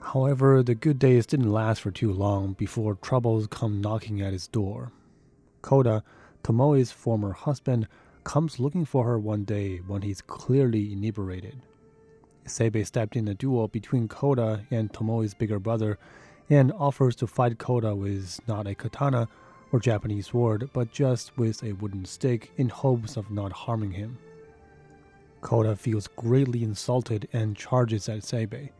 [0.00, 4.48] However, the good days didn't last for too long before troubles come knocking at his
[4.48, 4.92] door.
[5.62, 6.04] Koda,
[6.44, 7.88] Tomoe's former husband,
[8.22, 11.62] comes looking for her one day when he's clearly inebriated.
[12.46, 15.98] Seibei stepped in a duel between Koda and Tomoe's bigger brother
[16.50, 19.28] and offers to fight Koda with not a katana
[19.70, 24.18] or Japanese sword, but just with a wooden stick in hopes of not harming him.
[25.40, 28.70] Koda feels greatly insulted and charges at Seibei.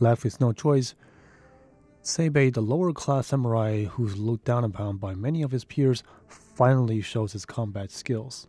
[0.00, 0.94] Left with no choice,
[2.02, 7.00] Seibei, the lower class samurai who's looked down upon by many of his peers, finally
[7.00, 8.46] shows his combat skills.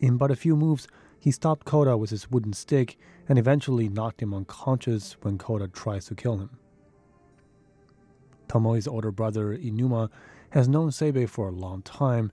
[0.00, 0.88] In but a few moves,
[1.20, 6.06] he stopped Koda with his wooden stick and eventually knocked him unconscious when Koda tries
[6.06, 6.50] to kill him.
[8.48, 10.10] Tomoe's older brother, Iinuma,
[10.50, 12.32] has known Seibei for a long time,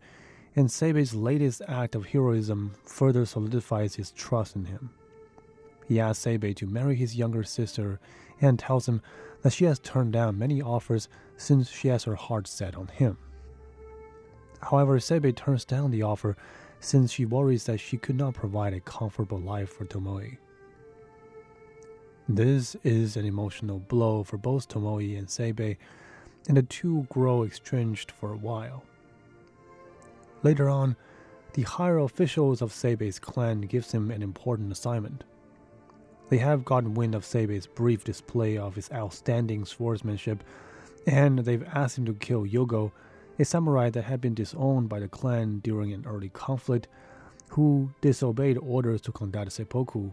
[0.56, 4.90] and Seibei's latest act of heroism further solidifies his trust in him.
[5.86, 8.00] He asks Seibei to marry his younger sister
[8.42, 9.02] and tells him
[9.44, 13.18] that she has turned down many offers since she has her heart set on him.
[14.62, 16.36] However, Seibei turns down the offer
[16.80, 20.38] since she worries that she could not provide a comfortable life for Tomoe.
[22.30, 25.78] This is an emotional blow for both Tomoe and Seibei,
[26.48, 28.84] and the two grow estranged for a while.
[30.44, 30.96] Later on,
[31.54, 35.24] the higher officials of Seibei's clan gives him an important assignment–
[36.30, 40.44] they have gotten wind of Seibei's brief display of his outstanding swordsmanship,
[41.06, 42.92] and they've asked him to kill Yogo,
[43.40, 46.88] a samurai that had been disowned by the clan during an early conflict,
[47.50, 50.12] who disobeyed orders to conduct seppuku,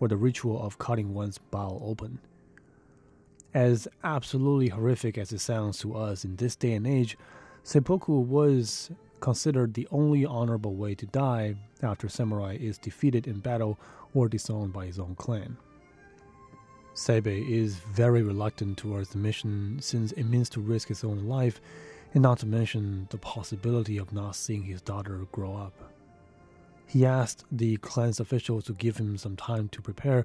[0.00, 2.18] or the ritual of cutting one's bowel open.
[3.54, 7.16] As absolutely horrific as it sounds to us in this day and age,
[7.62, 13.78] seppuku was considered the only honorable way to die after samurai is defeated in battle
[14.14, 15.56] or disowned by his own clan.
[16.94, 21.60] Seibei is very reluctant towards the mission since it means to risk his own life,
[22.16, 25.92] and not to mention the possibility of not seeing his daughter grow up.
[26.86, 30.24] He asked the clan's officials to give him some time to prepare,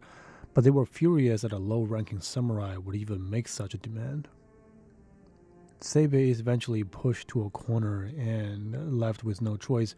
[0.53, 4.29] but they were furious that a low ranking samurai would even make such a demand.
[5.81, 9.93] Seibei is eventually pushed to a corner and left with no choice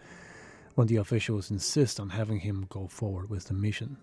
[0.74, 3.98] when the officials insist on having him go forward with the mission.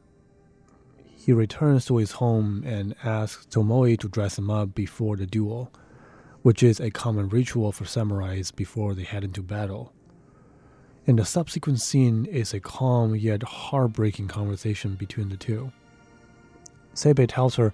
[1.16, 5.72] He returns to his home and asks Tomoe to dress him up before the duel,
[6.42, 9.92] which is a common ritual for samurais before they head into battle.
[11.06, 15.72] And the subsequent scene is a calm yet heartbreaking conversation between the two.
[16.94, 17.72] Seibei tells her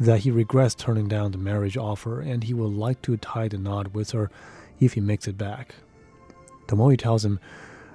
[0.00, 3.58] that he regrets turning down the marriage offer and he would like to tie the
[3.58, 4.30] knot with her
[4.80, 5.74] if he makes it back.
[6.66, 7.40] Tomoe tells him,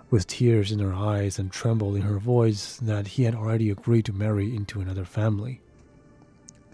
[0.09, 4.05] with tears in her eyes and tremble in her voice, that he had already agreed
[4.05, 5.61] to marry into another family.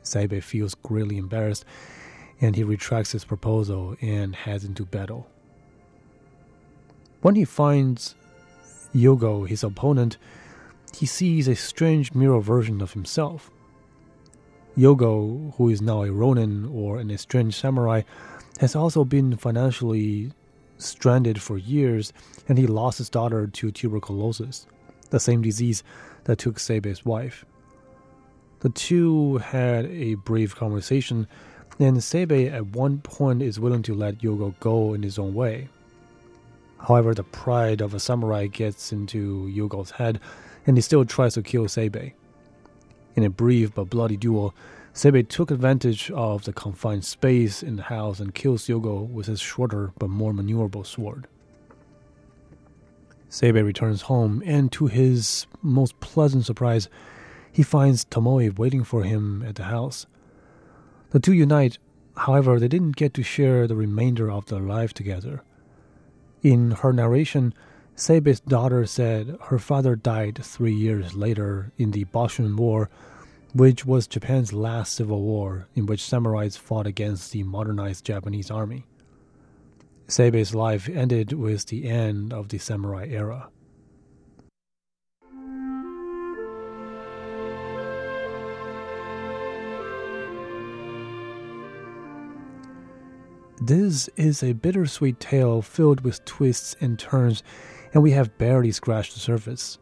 [0.04, 1.64] Seibei feels greatly embarrassed
[2.42, 5.28] and he retracts his proposal and heads into battle.
[7.22, 8.16] When he finds
[8.96, 10.18] Yogo, his opponent,
[10.96, 13.52] he sees a strange mirror version of himself.
[14.78, 18.04] Yogo, who is now a ronin or an estranged samurai,
[18.60, 20.32] has also been financially
[20.78, 22.14] stranded for years
[22.48, 24.66] and he lost his daughter to tuberculosis,
[25.10, 25.84] the same disease
[26.24, 27.46] that took Seibei's wife.
[28.62, 31.28] The two had a brief conversation,
[31.80, 35.70] and Seibei at one point is willing to let Yogo go in his own way.
[36.78, 40.20] However, the pride of a samurai gets into Yogo's head,
[40.68, 42.14] and he still tries to kill Seibei.
[43.16, 44.54] In a brief but bloody duel,
[44.94, 49.40] Seibei took advantage of the confined space in the house and kills Yogo with his
[49.40, 51.28] shorter but more maneuverable sword.
[53.30, 56.90] Seibei returns home, and to his most pleasant surprise,
[57.52, 60.06] he finds Tomoe waiting for him at the house.
[61.12, 61.80] The two unite,
[62.16, 65.44] however, they didn't get to share the remainder of their life together.
[66.44, 67.54] In her narration,
[67.96, 72.90] Seibei's daughter said her father died three years later in the Boshin War,
[73.54, 78.86] which was Japan's last civil war in which samurais fought against the modernized Japanese army.
[80.08, 83.50] Seibei's life ended with the end of the samurai era.
[93.62, 97.44] This is a bittersweet tale filled with twists and turns,
[97.94, 99.80] and we have barely scratched the surface.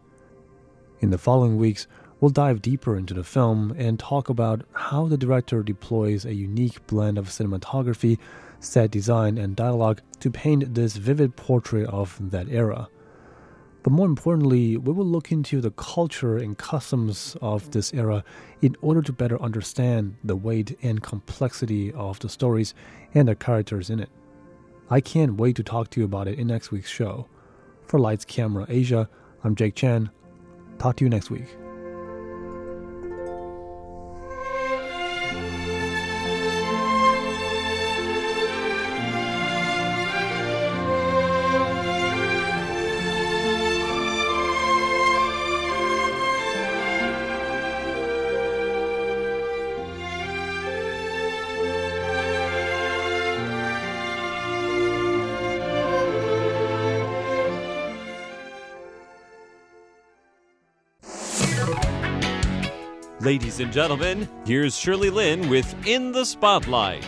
[0.99, 1.85] In the following weeks,
[2.19, 6.87] we'll dive deeper into the film and talk about how the director deploys a unique
[6.87, 8.17] blend of cinematography,
[8.59, 12.89] set design, and dialogue to paint this vivid portrait of that era.
[13.87, 18.21] But more importantly, we will look into the culture and customs of this era
[18.61, 22.73] in order to better understand the weight and complexity of the stories
[23.13, 24.09] and the characters in it.
[24.89, 27.29] I can't wait to talk to you about it in next week's show.
[27.85, 29.07] For Lights Camera Asia,
[29.45, 30.09] I'm Jake Chan.
[30.79, 31.47] Talk to you next week.
[63.27, 67.03] Ladies and gentlemen, here's Shirley Lin with In the Spotlight.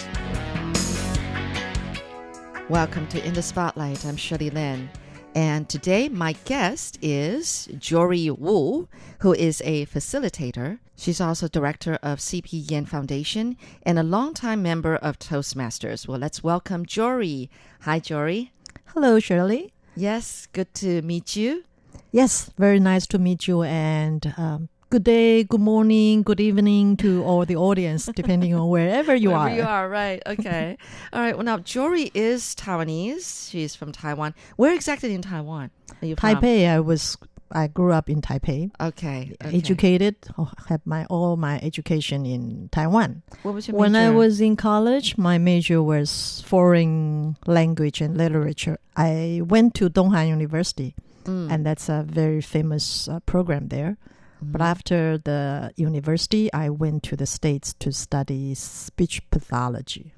[2.67, 4.05] Welcome to In the Spotlight.
[4.05, 4.89] I'm Shirley Lin.
[5.33, 10.79] And today, my guest is Jory Wu, who is a facilitator.
[10.97, 16.05] She's also director of CP Yen Foundation and a longtime member of Toastmasters.
[16.05, 17.49] Well, let's welcome Jory.
[17.83, 18.51] Hi, Jory.
[18.87, 19.71] Hello, Shirley.
[19.95, 21.63] Yes, good to meet you.
[22.11, 23.63] Yes, very nice to meet you.
[23.63, 29.13] And um, good day, good morning, good evening to all the audience, depending on wherever
[29.15, 29.55] you Wherever are.
[29.55, 30.21] you are, right.
[30.25, 30.77] Okay.
[31.13, 31.35] All right.
[31.35, 33.49] Well, now, Jory is Taiwanese.
[33.51, 34.33] She's from Taiwan.
[34.55, 35.69] Where exactly in Taiwan
[36.01, 36.35] are you from?
[36.35, 37.17] Taipei, I was,
[37.51, 39.35] I grew up in Taipei, Okay.
[39.43, 39.57] okay.
[39.57, 43.21] educated, oh, had my all my education in Taiwan.
[43.43, 48.77] What was your When I was in college, my major was foreign language and literature.
[48.97, 51.51] I went to Donghan University, Mm.
[51.51, 53.97] and that's a very famous uh, program there.
[54.41, 54.65] But Mhm.
[54.65, 60.13] after the university, I went to the States to study speech pathology.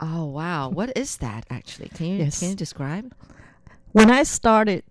[0.00, 0.68] Oh wow!
[0.68, 1.88] What is that actually?
[1.88, 2.40] Can you Yes.
[2.40, 3.14] can you describe?
[3.92, 4.82] When I started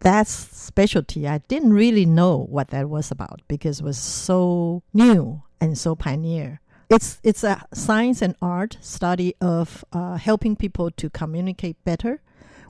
[0.00, 5.42] that specialty, I didn't really know what that was about because it was so new
[5.60, 6.60] and so pioneer.
[6.88, 12.20] It's it's a science and art study of uh, helping people to communicate better,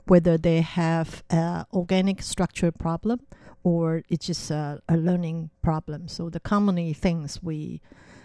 [0.05, 3.21] whether they have a organic structure problem
[3.63, 6.07] or it's just a, a learning problem.
[6.07, 7.81] So the commonly things we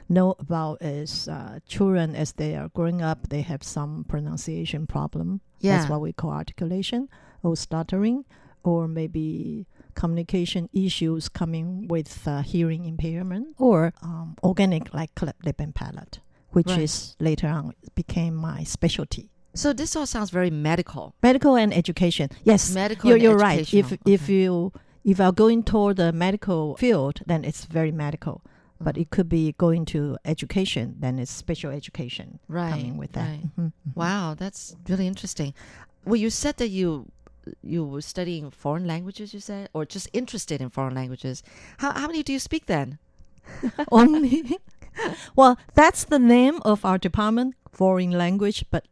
[0.09, 5.41] know about is uh, children as they are growing up, they have some pronunciation problem.
[5.61, 5.78] Yeah.
[5.78, 7.09] That's what we call articulation
[7.43, 8.24] or stuttering,
[8.62, 15.59] or maybe communication issues coming with uh, hearing impairment, or um, organic like cleft lip
[15.61, 16.20] and palate,
[16.51, 16.80] which Right.
[16.82, 19.30] is later on became my specialty.
[19.55, 21.14] So this all sounds very medical.
[21.22, 22.28] Medical and education.
[22.45, 23.61] Yes, Medical you're, and you're right.
[23.72, 24.14] If educational.
[24.14, 24.72] if you
[25.11, 28.41] if are going toward the medical field, then it's very medical.
[28.79, 30.97] but it could be going to education.
[31.01, 33.29] Then it's special education Right, coming with that.
[33.31, 33.57] right.
[33.59, 33.73] Mhm.
[33.95, 35.55] Wow, that's really interesting.
[36.05, 37.07] Well, you said that you
[37.63, 39.33] you were studying foreign languages.
[39.33, 41.43] You said, or just interested in foreign languages.
[41.79, 42.99] How how many do you speak then?
[43.91, 44.59] only.
[45.37, 48.85] well, that's the name of our department, foreign language, but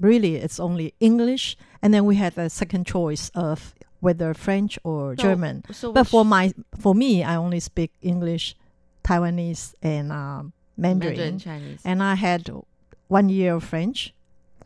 [0.00, 1.56] really it's only English.
[1.82, 5.64] And then we had a second choice of whether French or So- German.
[5.72, 8.54] So But for my, for me, I only speak English,
[9.04, 11.14] Taiwanese, and um, Mandarin.
[11.16, 12.50] Mandarin Chinese, And I had
[13.08, 14.12] one year of French,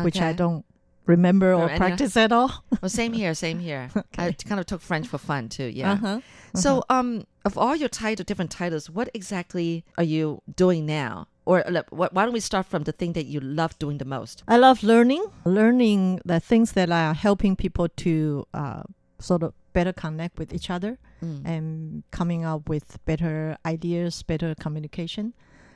[0.01, 0.65] which I don't
[1.07, 2.65] remember Or or practice at all.
[2.81, 3.91] Well, same here, same here.
[4.19, 5.65] I kind of took French for fun too.
[5.67, 5.93] Yeah.
[5.93, 6.21] Uh-huh.
[6.55, 11.27] So, um, of all your title, different titles, what exactly are you doing now?
[11.45, 14.05] Or uh, wh- why don't we start from the thing that you love doing the
[14.05, 14.43] most?
[14.49, 18.83] I love learning, learning the things that are helping people to uh,
[19.21, 21.45] sort of better connect with each other Mm.
[21.45, 25.35] and coming up with better ideas, better communication,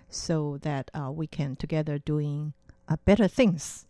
[0.08, 2.54] so that uh, we can together doing
[2.88, 3.86] uh, better things.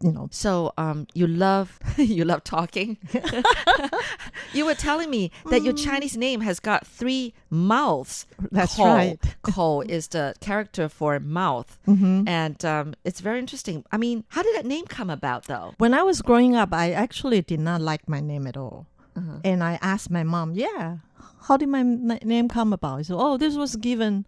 [0.00, 2.98] You know, So, um, you love you love talking.
[4.52, 8.26] you were telling me that your Chinese name has got three mouths.
[8.52, 8.84] That's Ko.
[8.84, 9.18] right.
[9.42, 12.28] Ko is the character for mouth, Mhm.
[12.28, 13.84] and um, it's very interesting.
[13.90, 15.74] I mean, how did that name come about, though?
[15.78, 18.86] When I was growing up, I actually did not like my name at all.
[19.18, 19.40] Uh-huh.
[19.44, 20.98] And I asked my mom, yeah,
[21.46, 22.98] how did my n- name come about?
[23.00, 24.26] She said, oh, this was given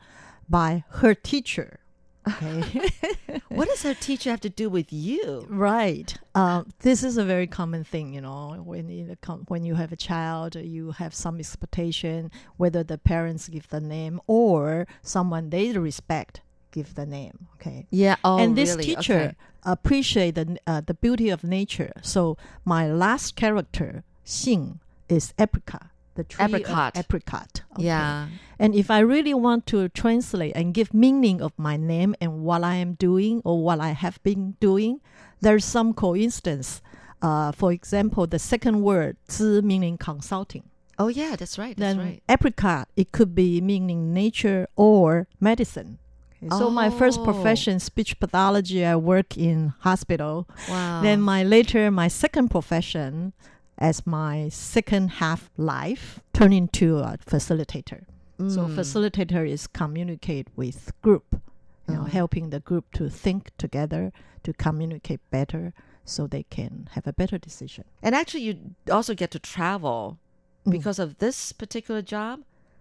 [0.49, 1.81] by her teacher.
[2.29, 2.91] Okay.
[3.49, 5.45] What does her teacher have to do with you?
[5.49, 6.17] Right.
[6.35, 9.17] Uh, this is a very common thing, you know, when you
[9.49, 14.21] when you have a child, you have some expectation whether the parents give the name
[14.27, 17.49] or someone they respect give the name.
[17.57, 17.87] Okay.
[17.91, 18.17] Yeah.
[18.23, 18.85] Oh, and this really?
[18.85, 19.37] teacher Okay.
[19.65, 21.93] appreciate the uh, the beauty of nature.
[22.03, 25.87] So my last character, Xing, is apricot.
[26.17, 26.97] The tree Apricot.
[26.97, 27.63] apricot.
[27.75, 27.85] Okay.
[27.85, 28.29] Yeah.
[28.59, 32.63] And if I really want to translate and give meaning of my name and what
[32.65, 35.01] I am doing or what I have been doing,
[35.41, 36.83] there's some coincidence.
[37.23, 40.65] Uh, for example, the second word, 知 meaning consulting.
[40.99, 41.37] Oh, yeah.
[41.37, 41.77] That's right.
[41.77, 42.23] That's then right.
[42.29, 45.99] apricot, it could be meaning nature or medicine.
[46.43, 47.25] Okay, So my first Oh.
[47.25, 50.47] profession, speech pathology, I work in hospital.
[50.69, 51.03] Wow.
[51.03, 53.33] Then my later, my second profession,
[53.81, 58.05] as my second half life, turned into a facilitator.
[58.39, 58.75] So Mm.
[58.75, 61.41] facilitator is communicate with group,
[61.89, 62.09] you know, Mhm.
[62.09, 64.13] helping the group to think together,
[64.45, 65.73] to communicate better,
[66.05, 67.85] so they can have a better decision.
[68.03, 70.19] And actually, you also get to travel
[70.67, 70.73] Mm.
[70.73, 72.41] because of this particular job,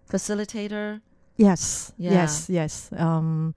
[0.10, 1.02] facilitator.
[1.38, 2.12] Yes, Yeah.
[2.12, 2.90] yes, yes.
[2.98, 3.56] Um,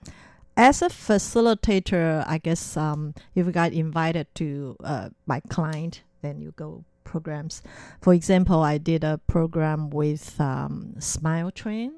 [0.57, 6.41] as a facilitator, I guess um, if you got invited to uh, my client, then
[6.41, 7.63] you go programs.
[8.01, 11.95] For example, I did a program with um, Smile Train,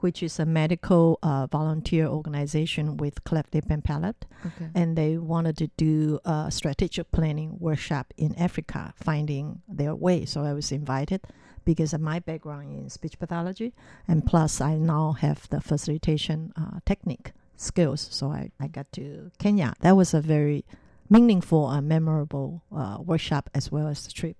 [0.00, 4.68] which is a medical uh, volunteer organization with cleft lip and palate, Okay.
[4.74, 10.24] and they wanted to do a strategic planning workshop in Africa, finding their way.
[10.24, 11.20] So I was invited
[11.64, 13.72] because of my background in speech pathology,
[14.08, 18.08] and plus I now have the facilitation uh, technique skills.
[18.10, 19.74] So I, I got to Kenya.
[19.82, 20.64] That was a very
[21.12, 24.38] meaningful and memorable uh, workshop as well as the trip.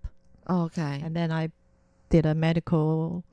[0.48, 1.00] Okay.
[1.04, 1.50] And then I
[2.10, 3.24] did a medical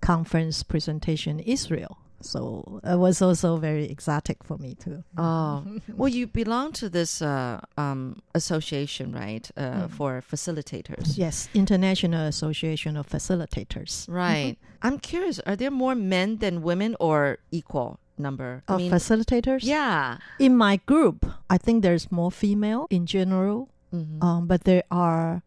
[0.00, 1.98] conference presentation in Israel.
[2.20, 5.04] So it was also very exotic for me too.
[5.18, 5.62] Oh,
[5.94, 9.50] well, you belong to this uh, um, association, right?
[9.56, 9.90] Uh, Mm.
[9.90, 11.18] For facilitators.
[11.18, 14.08] Yes, International Association of Facilitators.
[14.08, 14.56] Right.
[14.82, 18.62] I'm curious, are there more men than women or equal number?
[18.68, 19.60] Of facilitators?
[19.64, 20.18] yeah.
[20.38, 24.22] In my group, I think there's more female in general, Mhm.
[24.22, 25.42] um, but there are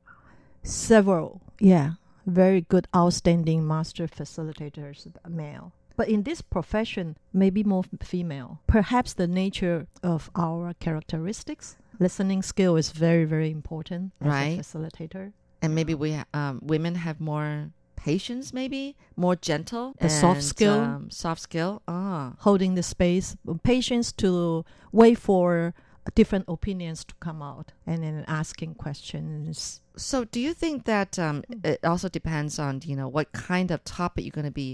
[0.64, 1.94] several, yeah,
[2.26, 5.72] very good, outstanding master facilitators, male.
[5.96, 8.60] But in this profession, maybe more female.
[8.68, 14.60] Perhaps the nature of our characteristics, listening skill is very, very important as Right.
[14.60, 15.34] a facilitator.
[15.60, 17.72] and maybe we um, women have more
[18.12, 18.82] patience, maybe
[19.16, 20.80] more gentle, The soft skill.
[20.90, 21.72] um, soft skill.
[21.88, 23.28] Ah, Holding the space,
[23.74, 24.64] patience to
[25.02, 25.74] wait for
[26.20, 29.82] different opinions to come out, and then asking questions.
[30.10, 31.38] so do you think that um,
[31.72, 34.72] it also depends on you know what kind of topic you're going to be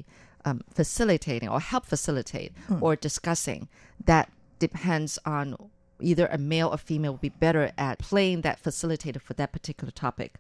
[0.48, 2.84] um, facilitating or help facilitate Hmm.
[2.86, 3.62] or discussing?
[4.12, 4.26] That
[4.60, 5.46] depends on
[6.10, 9.92] either a male or female will be better at playing that facilitator for that particular
[10.06, 10.32] topic.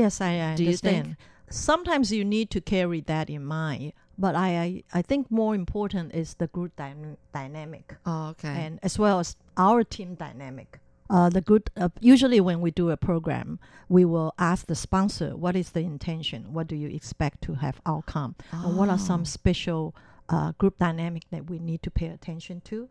[0.00, 1.04] Yes, I, I Do you understand.
[1.06, 1.16] think?
[1.52, 6.14] Sometimes you need to carry that in mind, but I, I, I think more important
[6.14, 8.48] is the group dy- dynamic Oh, okay.
[8.48, 10.78] and as well as our team dynamic.
[11.10, 13.58] Uh, the good uh, usually when we do a program,
[13.90, 17.80] we will ask the sponsor what is the intention, what do you expect to have
[17.84, 19.24] outcome, and what are some Oh.
[19.24, 19.94] special
[20.30, 22.88] uh, group dynamic that we need to pay attention to.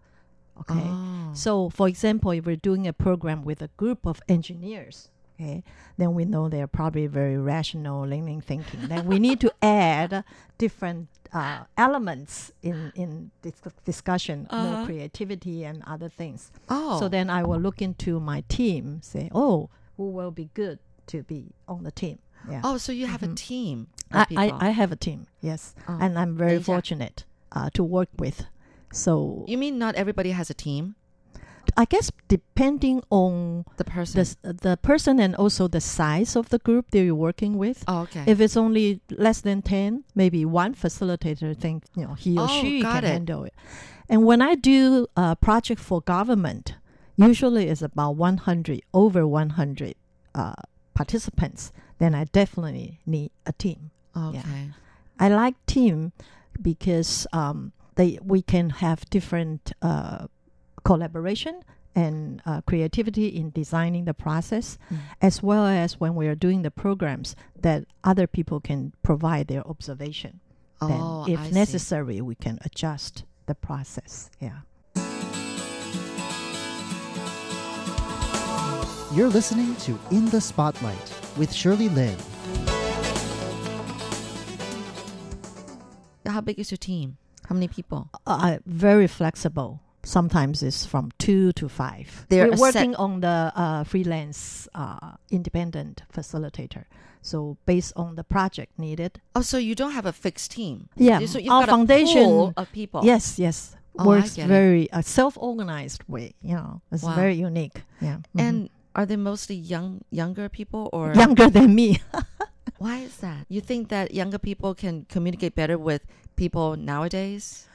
[0.59, 0.83] Okay.
[0.85, 1.31] Oh.
[1.33, 5.09] So, for example, if we're doing a program with a group of engineers,
[5.41, 5.63] okay,
[5.97, 8.87] then we know they're probably very rational, linear thinking.
[8.87, 10.23] then we need to add
[10.57, 13.53] different uh, elements in in this
[13.85, 14.85] discussion, you Uh-huh.
[14.85, 16.51] creativity and other things.
[16.69, 16.99] Oh.
[16.99, 21.23] So then I will look into my team, say, oh, who will be good to
[21.23, 22.19] be on the team?
[22.47, 22.61] Yeah.
[22.63, 23.35] Oh, so you have a Mhm.
[23.35, 23.87] team.
[24.11, 24.25] I.
[24.35, 26.63] I, I have a team, yes, Oh, and I'm very Asia.
[26.65, 28.45] fortunate uh, to work with.
[28.91, 30.95] So You mean not everybody has a team?
[31.77, 34.25] I guess depending on The person.
[34.43, 37.83] the the person and also the size of the group that you're working with.
[37.87, 38.23] oh, okay.
[38.27, 42.61] If it's only less than ten, maybe one facilitator think you know he or Oh,
[42.61, 43.07] she can it.
[43.07, 43.53] handle it.
[44.09, 46.75] And when I do a project for government,
[47.15, 49.95] usually it's about one hundred over one hundred
[50.35, 50.53] uh,
[50.93, 51.71] participants.
[51.99, 53.91] Then I definitely need a team.
[54.15, 54.71] okay.
[55.19, 56.11] I like team
[56.61, 60.25] because um, they we can have different uh,
[60.83, 61.61] collaboration
[61.93, 64.97] and uh, creativity in designing the process, Mm.
[65.21, 69.65] as well as when we are doing the programs that other people can provide their
[69.67, 70.39] observation.
[70.81, 71.53] Oh, then, if I see.
[71.53, 74.29] necessary, we can adjust the process.
[74.39, 74.61] Yeah.
[79.13, 82.15] You're listening to In the Spotlight with Shirley Lin.
[86.25, 87.17] How big is your team?
[87.49, 88.09] How many people?
[88.25, 89.81] Uh, very flexible.
[90.03, 92.25] Sometimes it's from two to five.
[92.29, 96.85] They're We're working on the uh, freelance uh, independent facilitator.
[97.21, 99.21] So based on the project needed.
[99.35, 100.89] Oh, so you don't have a fixed team.
[100.97, 103.01] Yeah, So you've our got foundation- a pool of people.
[103.03, 103.75] Yes, yes.
[103.99, 104.47] Oh, Works get it.
[104.47, 106.33] very uh, self-organized way.
[106.41, 107.13] You know, it's Wow.
[107.15, 107.83] very unique.
[108.01, 108.41] Yeah, Mhm.
[108.41, 111.99] And are they mostly young, younger people, or younger than me.
[112.79, 113.45] why is that?
[113.49, 116.01] You think that younger people can communicate better with
[116.35, 117.67] people nowadays?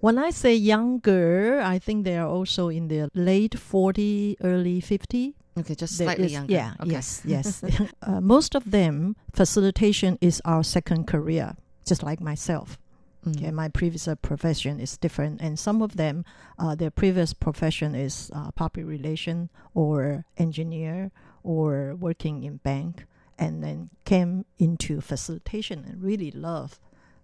[0.00, 5.34] When I say younger, I think they are also in their late 40, early 50.
[5.58, 6.52] Okay, just slightly is- younger.
[6.52, 6.90] Yeah, Okay.
[6.90, 7.62] yes, yes.
[8.02, 12.78] uh, most of them, facilitation is our second career, just like myself.
[13.24, 13.36] Mm.
[13.36, 16.24] Okay, my previous uh, profession is different, and some of them,
[16.58, 21.10] uh, their previous profession is uh, public relation or engineer
[21.42, 23.06] or working in bank,
[23.38, 26.78] and then came into facilitation and really love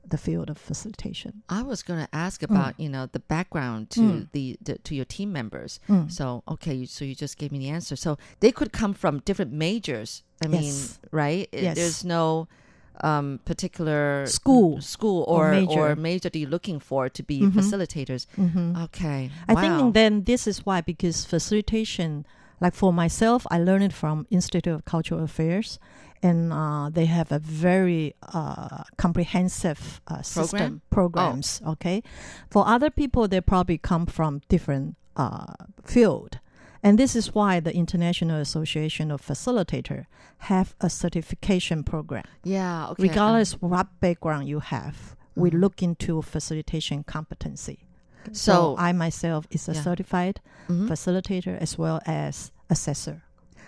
[0.09, 1.42] the field of facilitation.
[1.48, 4.28] I was going to ask about you know the background to Mm.
[4.32, 5.80] the, the to your team members.
[5.88, 6.11] Mm.
[6.11, 7.96] So okay, so you just gave me the answer.
[7.96, 10.22] So they could come from different majors.
[10.44, 10.74] I mean,
[11.12, 11.48] right?
[11.53, 11.76] Yes.
[11.76, 12.48] There's no
[13.03, 15.80] um, particular School school or or major.
[15.80, 17.53] or major that you're looking for to be Mhm.
[17.53, 18.26] facilitators.
[18.36, 18.76] Mhm.
[18.84, 19.61] Okay, I wow.
[19.62, 22.26] think then this is why because facilitation,
[22.61, 25.78] like for myself, I learned it from Institute of Cultural Affairs,
[26.23, 31.61] and uh, they have a very uh, comprehensive uh, system programs.
[31.66, 32.03] Okay,
[32.51, 35.55] for other people, they probably come from different uh,
[35.85, 36.39] field.
[36.85, 40.07] And this is why the International Association of Facilitator
[40.51, 42.25] have a certification program.
[42.43, 42.89] yeah.
[42.91, 45.61] Okay, Regardless what background you have, we Mhm.
[45.61, 47.79] look into facilitation competency.
[48.33, 49.83] So, So- I myself is a Yeah.
[49.83, 50.89] certified Mhm.
[50.89, 53.23] facilitator as well as assessor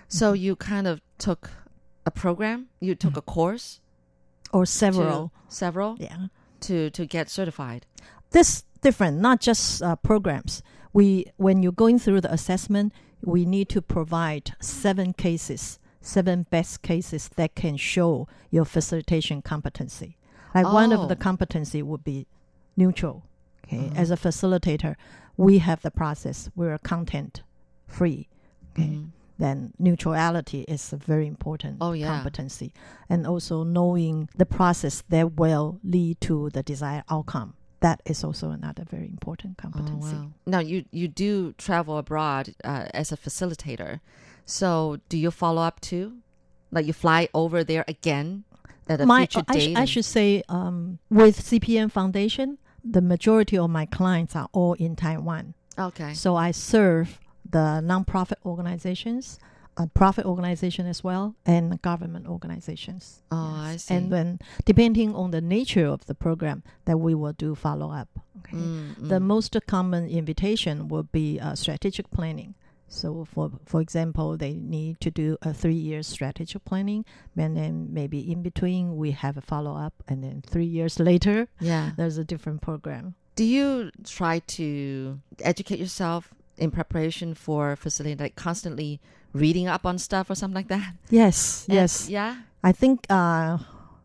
[0.09, 1.51] So you kind of took
[2.07, 2.69] a program.
[2.81, 3.81] You took a course.
[4.53, 5.33] or to- several.
[5.49, 6.27] several Yeah,
[6.61, 7.87] to to get certified.
[8.31, 10.63] this different, not just uh, programs.
[10.93, 12.93] We when you're going through the assessment,
[13.23, 20.17] we need to provide seven cases, seven best cases that can show your facilitation competency.
[20.55, 21.03] Like one Oh.
[21.03, 22.27] of the competency would be
[22.77, 23.25] neutral.
[23.65, 23.97] Okay, Mhm.
[23.97, 24.95] as a facilitator,
[25.37, 26.49] we have the process.
[26.55, 27.43] We're content
[27.89, 28.29] free.
[28.73, 28.89] Okay.
[28.89, 29.11] Mhm.
[29.39, 32.07] Then neutrality is a very important Oh, yeah.
[32.07, 32.73] competency
[33.09, 38.51] and also knowing the process that will lead to the desired outcome that is also
[38.51, 40.31] another very important competency Oh, wow.
[40.47, 44.01] Now you you do travel abroad uh, as a facilitator,
[44.47, 46.19] so do you follow up too?
[46.71, 48.45] Like you fly over there again
[48.89, 49.77] at a my future I, sh- date?
[49.77, 54.95] I should say um, with cpm foundation the majority of my clients are all in
[54.97, 56.13] taiwan okay.
[56.15, 57.19] so i serve
[57.57, 59.39] the nonprofit organizations
[59.77, 61.25] a profit organization as well
[61.55, 63.05] and government organizations
[63.37, 63.95] Oh, I see.
[63.95, 64.29] and then
[64.65, 69.09] depending on the nature of the program that we will do follow up okay Mm,
[69.13, 69.33] the mm.
[69.35, 72.51] most common invitation will be uh, strategic planning
[73.01, 77.03] so for for example they need to do a three year strategic planning
[77.45, 81.49] and then maybe in between we have a follow up and then three years later
[81.71, 81.85] yeah.
[81.99, 83.05] there's a different program
[83.41, 84.69] Do you try to
[85.53, 86.23] educate yourself
[86.59, 89.01] in preparation for facilitating, like constantly
[89.33, 90.95] reading up on stuff or something like that?
[91.11, 92.37] yes And- yes Yeah.
[92.63, 93.59] i think uh,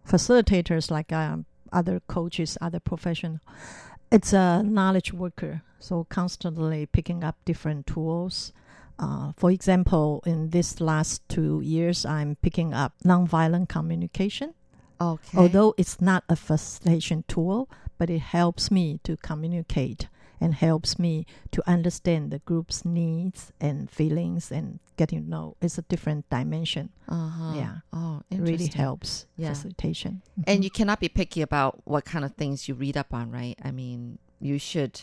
[0.07, 3.39] facilitators like um, other coaches other professionals
[4.11, 8.51] it's a knowledge worker, so constantly picking up different tools.
[8.97, 14.55] Uh, for example, in this last two years, I'm picking up nonviolent communication.
[14.99, 15.37] Okay.
[15.37, 17.69] Although it's not a facilitation tool,
[17.99, 20.07] but it helps me to communicate
[20.41, 25.55] and helps me to understand the group's needs and feelings and getting to know.
[25.61, 26.89] It's a different dimension.
[27.07, 27.53] uh-huh.
[27.55, 27.75] Yeah.
[27.93, 29.49] Oh, It really helps Yeah.
[29.49, 30.21] facilitation.
[30.47, 33.57] And you cannot be picky about what kind of things you read up on, right?
[33.63, 35.01] I mean, you should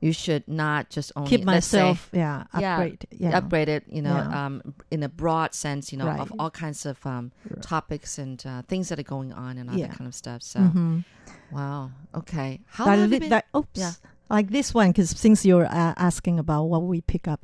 [0.00, 3.84] you should not just only keep let's say, myself, yeah, Yeah, upgrade, yeah, upgrade it,
[3.88, 4.46] you know, Yeah.
[4.46, 7.62] um, in a broad sense, you know, of all kinds of um, Right.
[7.62, 9.86] topics and uh, things that are going on and all Yeah.
[9.86, 10.42] that kind of stuff.
[10.42, 11.04] So, Mhm.
[11.52, 12.60] wow, okay.
[12.66, 13.28] How But long have you li- been?
[13.30, 13.78] that- oops.
[14.32, 17.40] Like this one, because since you're uh, asking about what we pick up,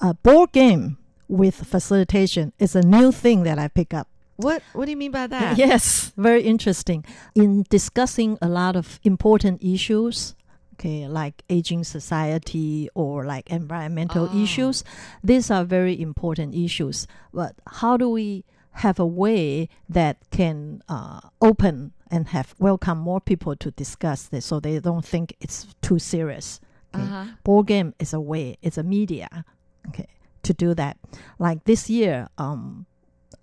[0.00, 0.96] a board game
[1.28, 4.08] with facilitation is a new thing that I pick up.
[4.36, 5.58] what What do you mean by that?
[5.66, 7.04] Yes, very interesting.
[7.34, 10.34] In discussing a lot of important issues,
[10.74, 14.42] okay, like aging society or like environmental Oh.
[14.42, 14.82] issues,
[15.22, 17.06] these are very important issues.
[17.34, 18.44] But how do we
[18.80, 24.46] have a way that can uh, open and have welcome more people to discuss this
[24.46, 26.60] so they don't think it's too serious?
[26.94, 27.04] Okay?
[27.04, 27.24] Uh-huh.
[27.44, 29.44] board game is a way it's a media
[29.88, 30.08] okay
[30.42, 30.96] to do that
[31.38, 32.84] like this year um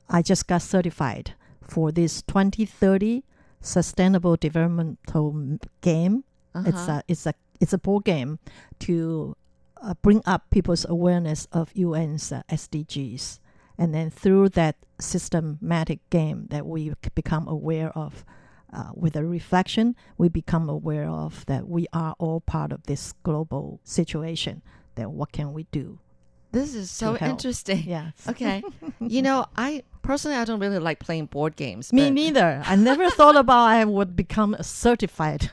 [0.09, 3.24] i just got certified for this 2030
[3.61, 6.24] sustainable developmental game
[6.65, 6.99] it's Uh-huh.
[6.99, 8.39] a it's a it's a board game
[8.80, 9.36] to
[9.82, 13.39] uh, bring up people's awareness of un's uh, sdgs
[13.78, 18.26] and then through that systematic game that we become aware of
[18.74, 23.13] uh, with a reflection, we become aware of that we are all part of this
[23.24, 24.61] global situation.
[24.95, 25.99] That what can we do?
[26.51, 27.84] This is so interesting.
[27.86, 28.13] Yes.
[28.30, 28.63] Okay.
[28.99, 31.93] you know, I personally I don't really like playing board games.
[31.93, 32.63] Me neither.
[32.65, 35.49] I never thought about I would become a certified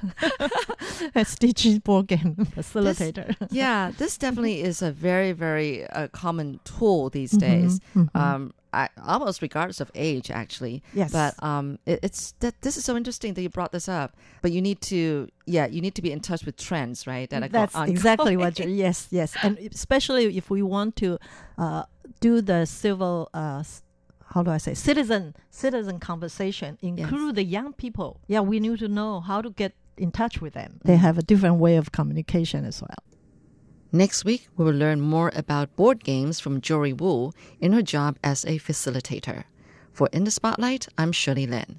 [1.14, 3.36] SDG board game facilitator.
[3.50, 7.80] yeah, this definitely is a very, very uh, common tool these Mhm, days.
[7.94, 8.16] mhm.
[8.16, 10.82] Um, I, almost regardless of age, actually.
[10.92, 11.12] Yes.
[11.12, 14.16] But um, it, it's that this is so interesting that you brought this up.
[14.42, 17.28] But you need to, yeah, you need to be in touch with trends, right?
[17.30, 18.58] That are That's exactly what.
[18.58, 18.70] ongoing.
[18.70, 21.18] You, yes, yes, and especially if we want to
[21.58, 21.84] uh,
[22.20, 23.62] do the civil, uh,
[24.32, 28.20] how do I say, citizen citizen conversation, include the young people.
[28.26, 30.80] Yeah, we need to know how to get in touch with them.
[30.84, 32.98] They have a different way of communication as well.
[33.94, 38.18] Next week, we will learn more about board games from Jory Wu in her job
[38.24, 39.44] as a facilitator.
[39.92, 41.78] For In the Spotlight, I'm Shirley Lin.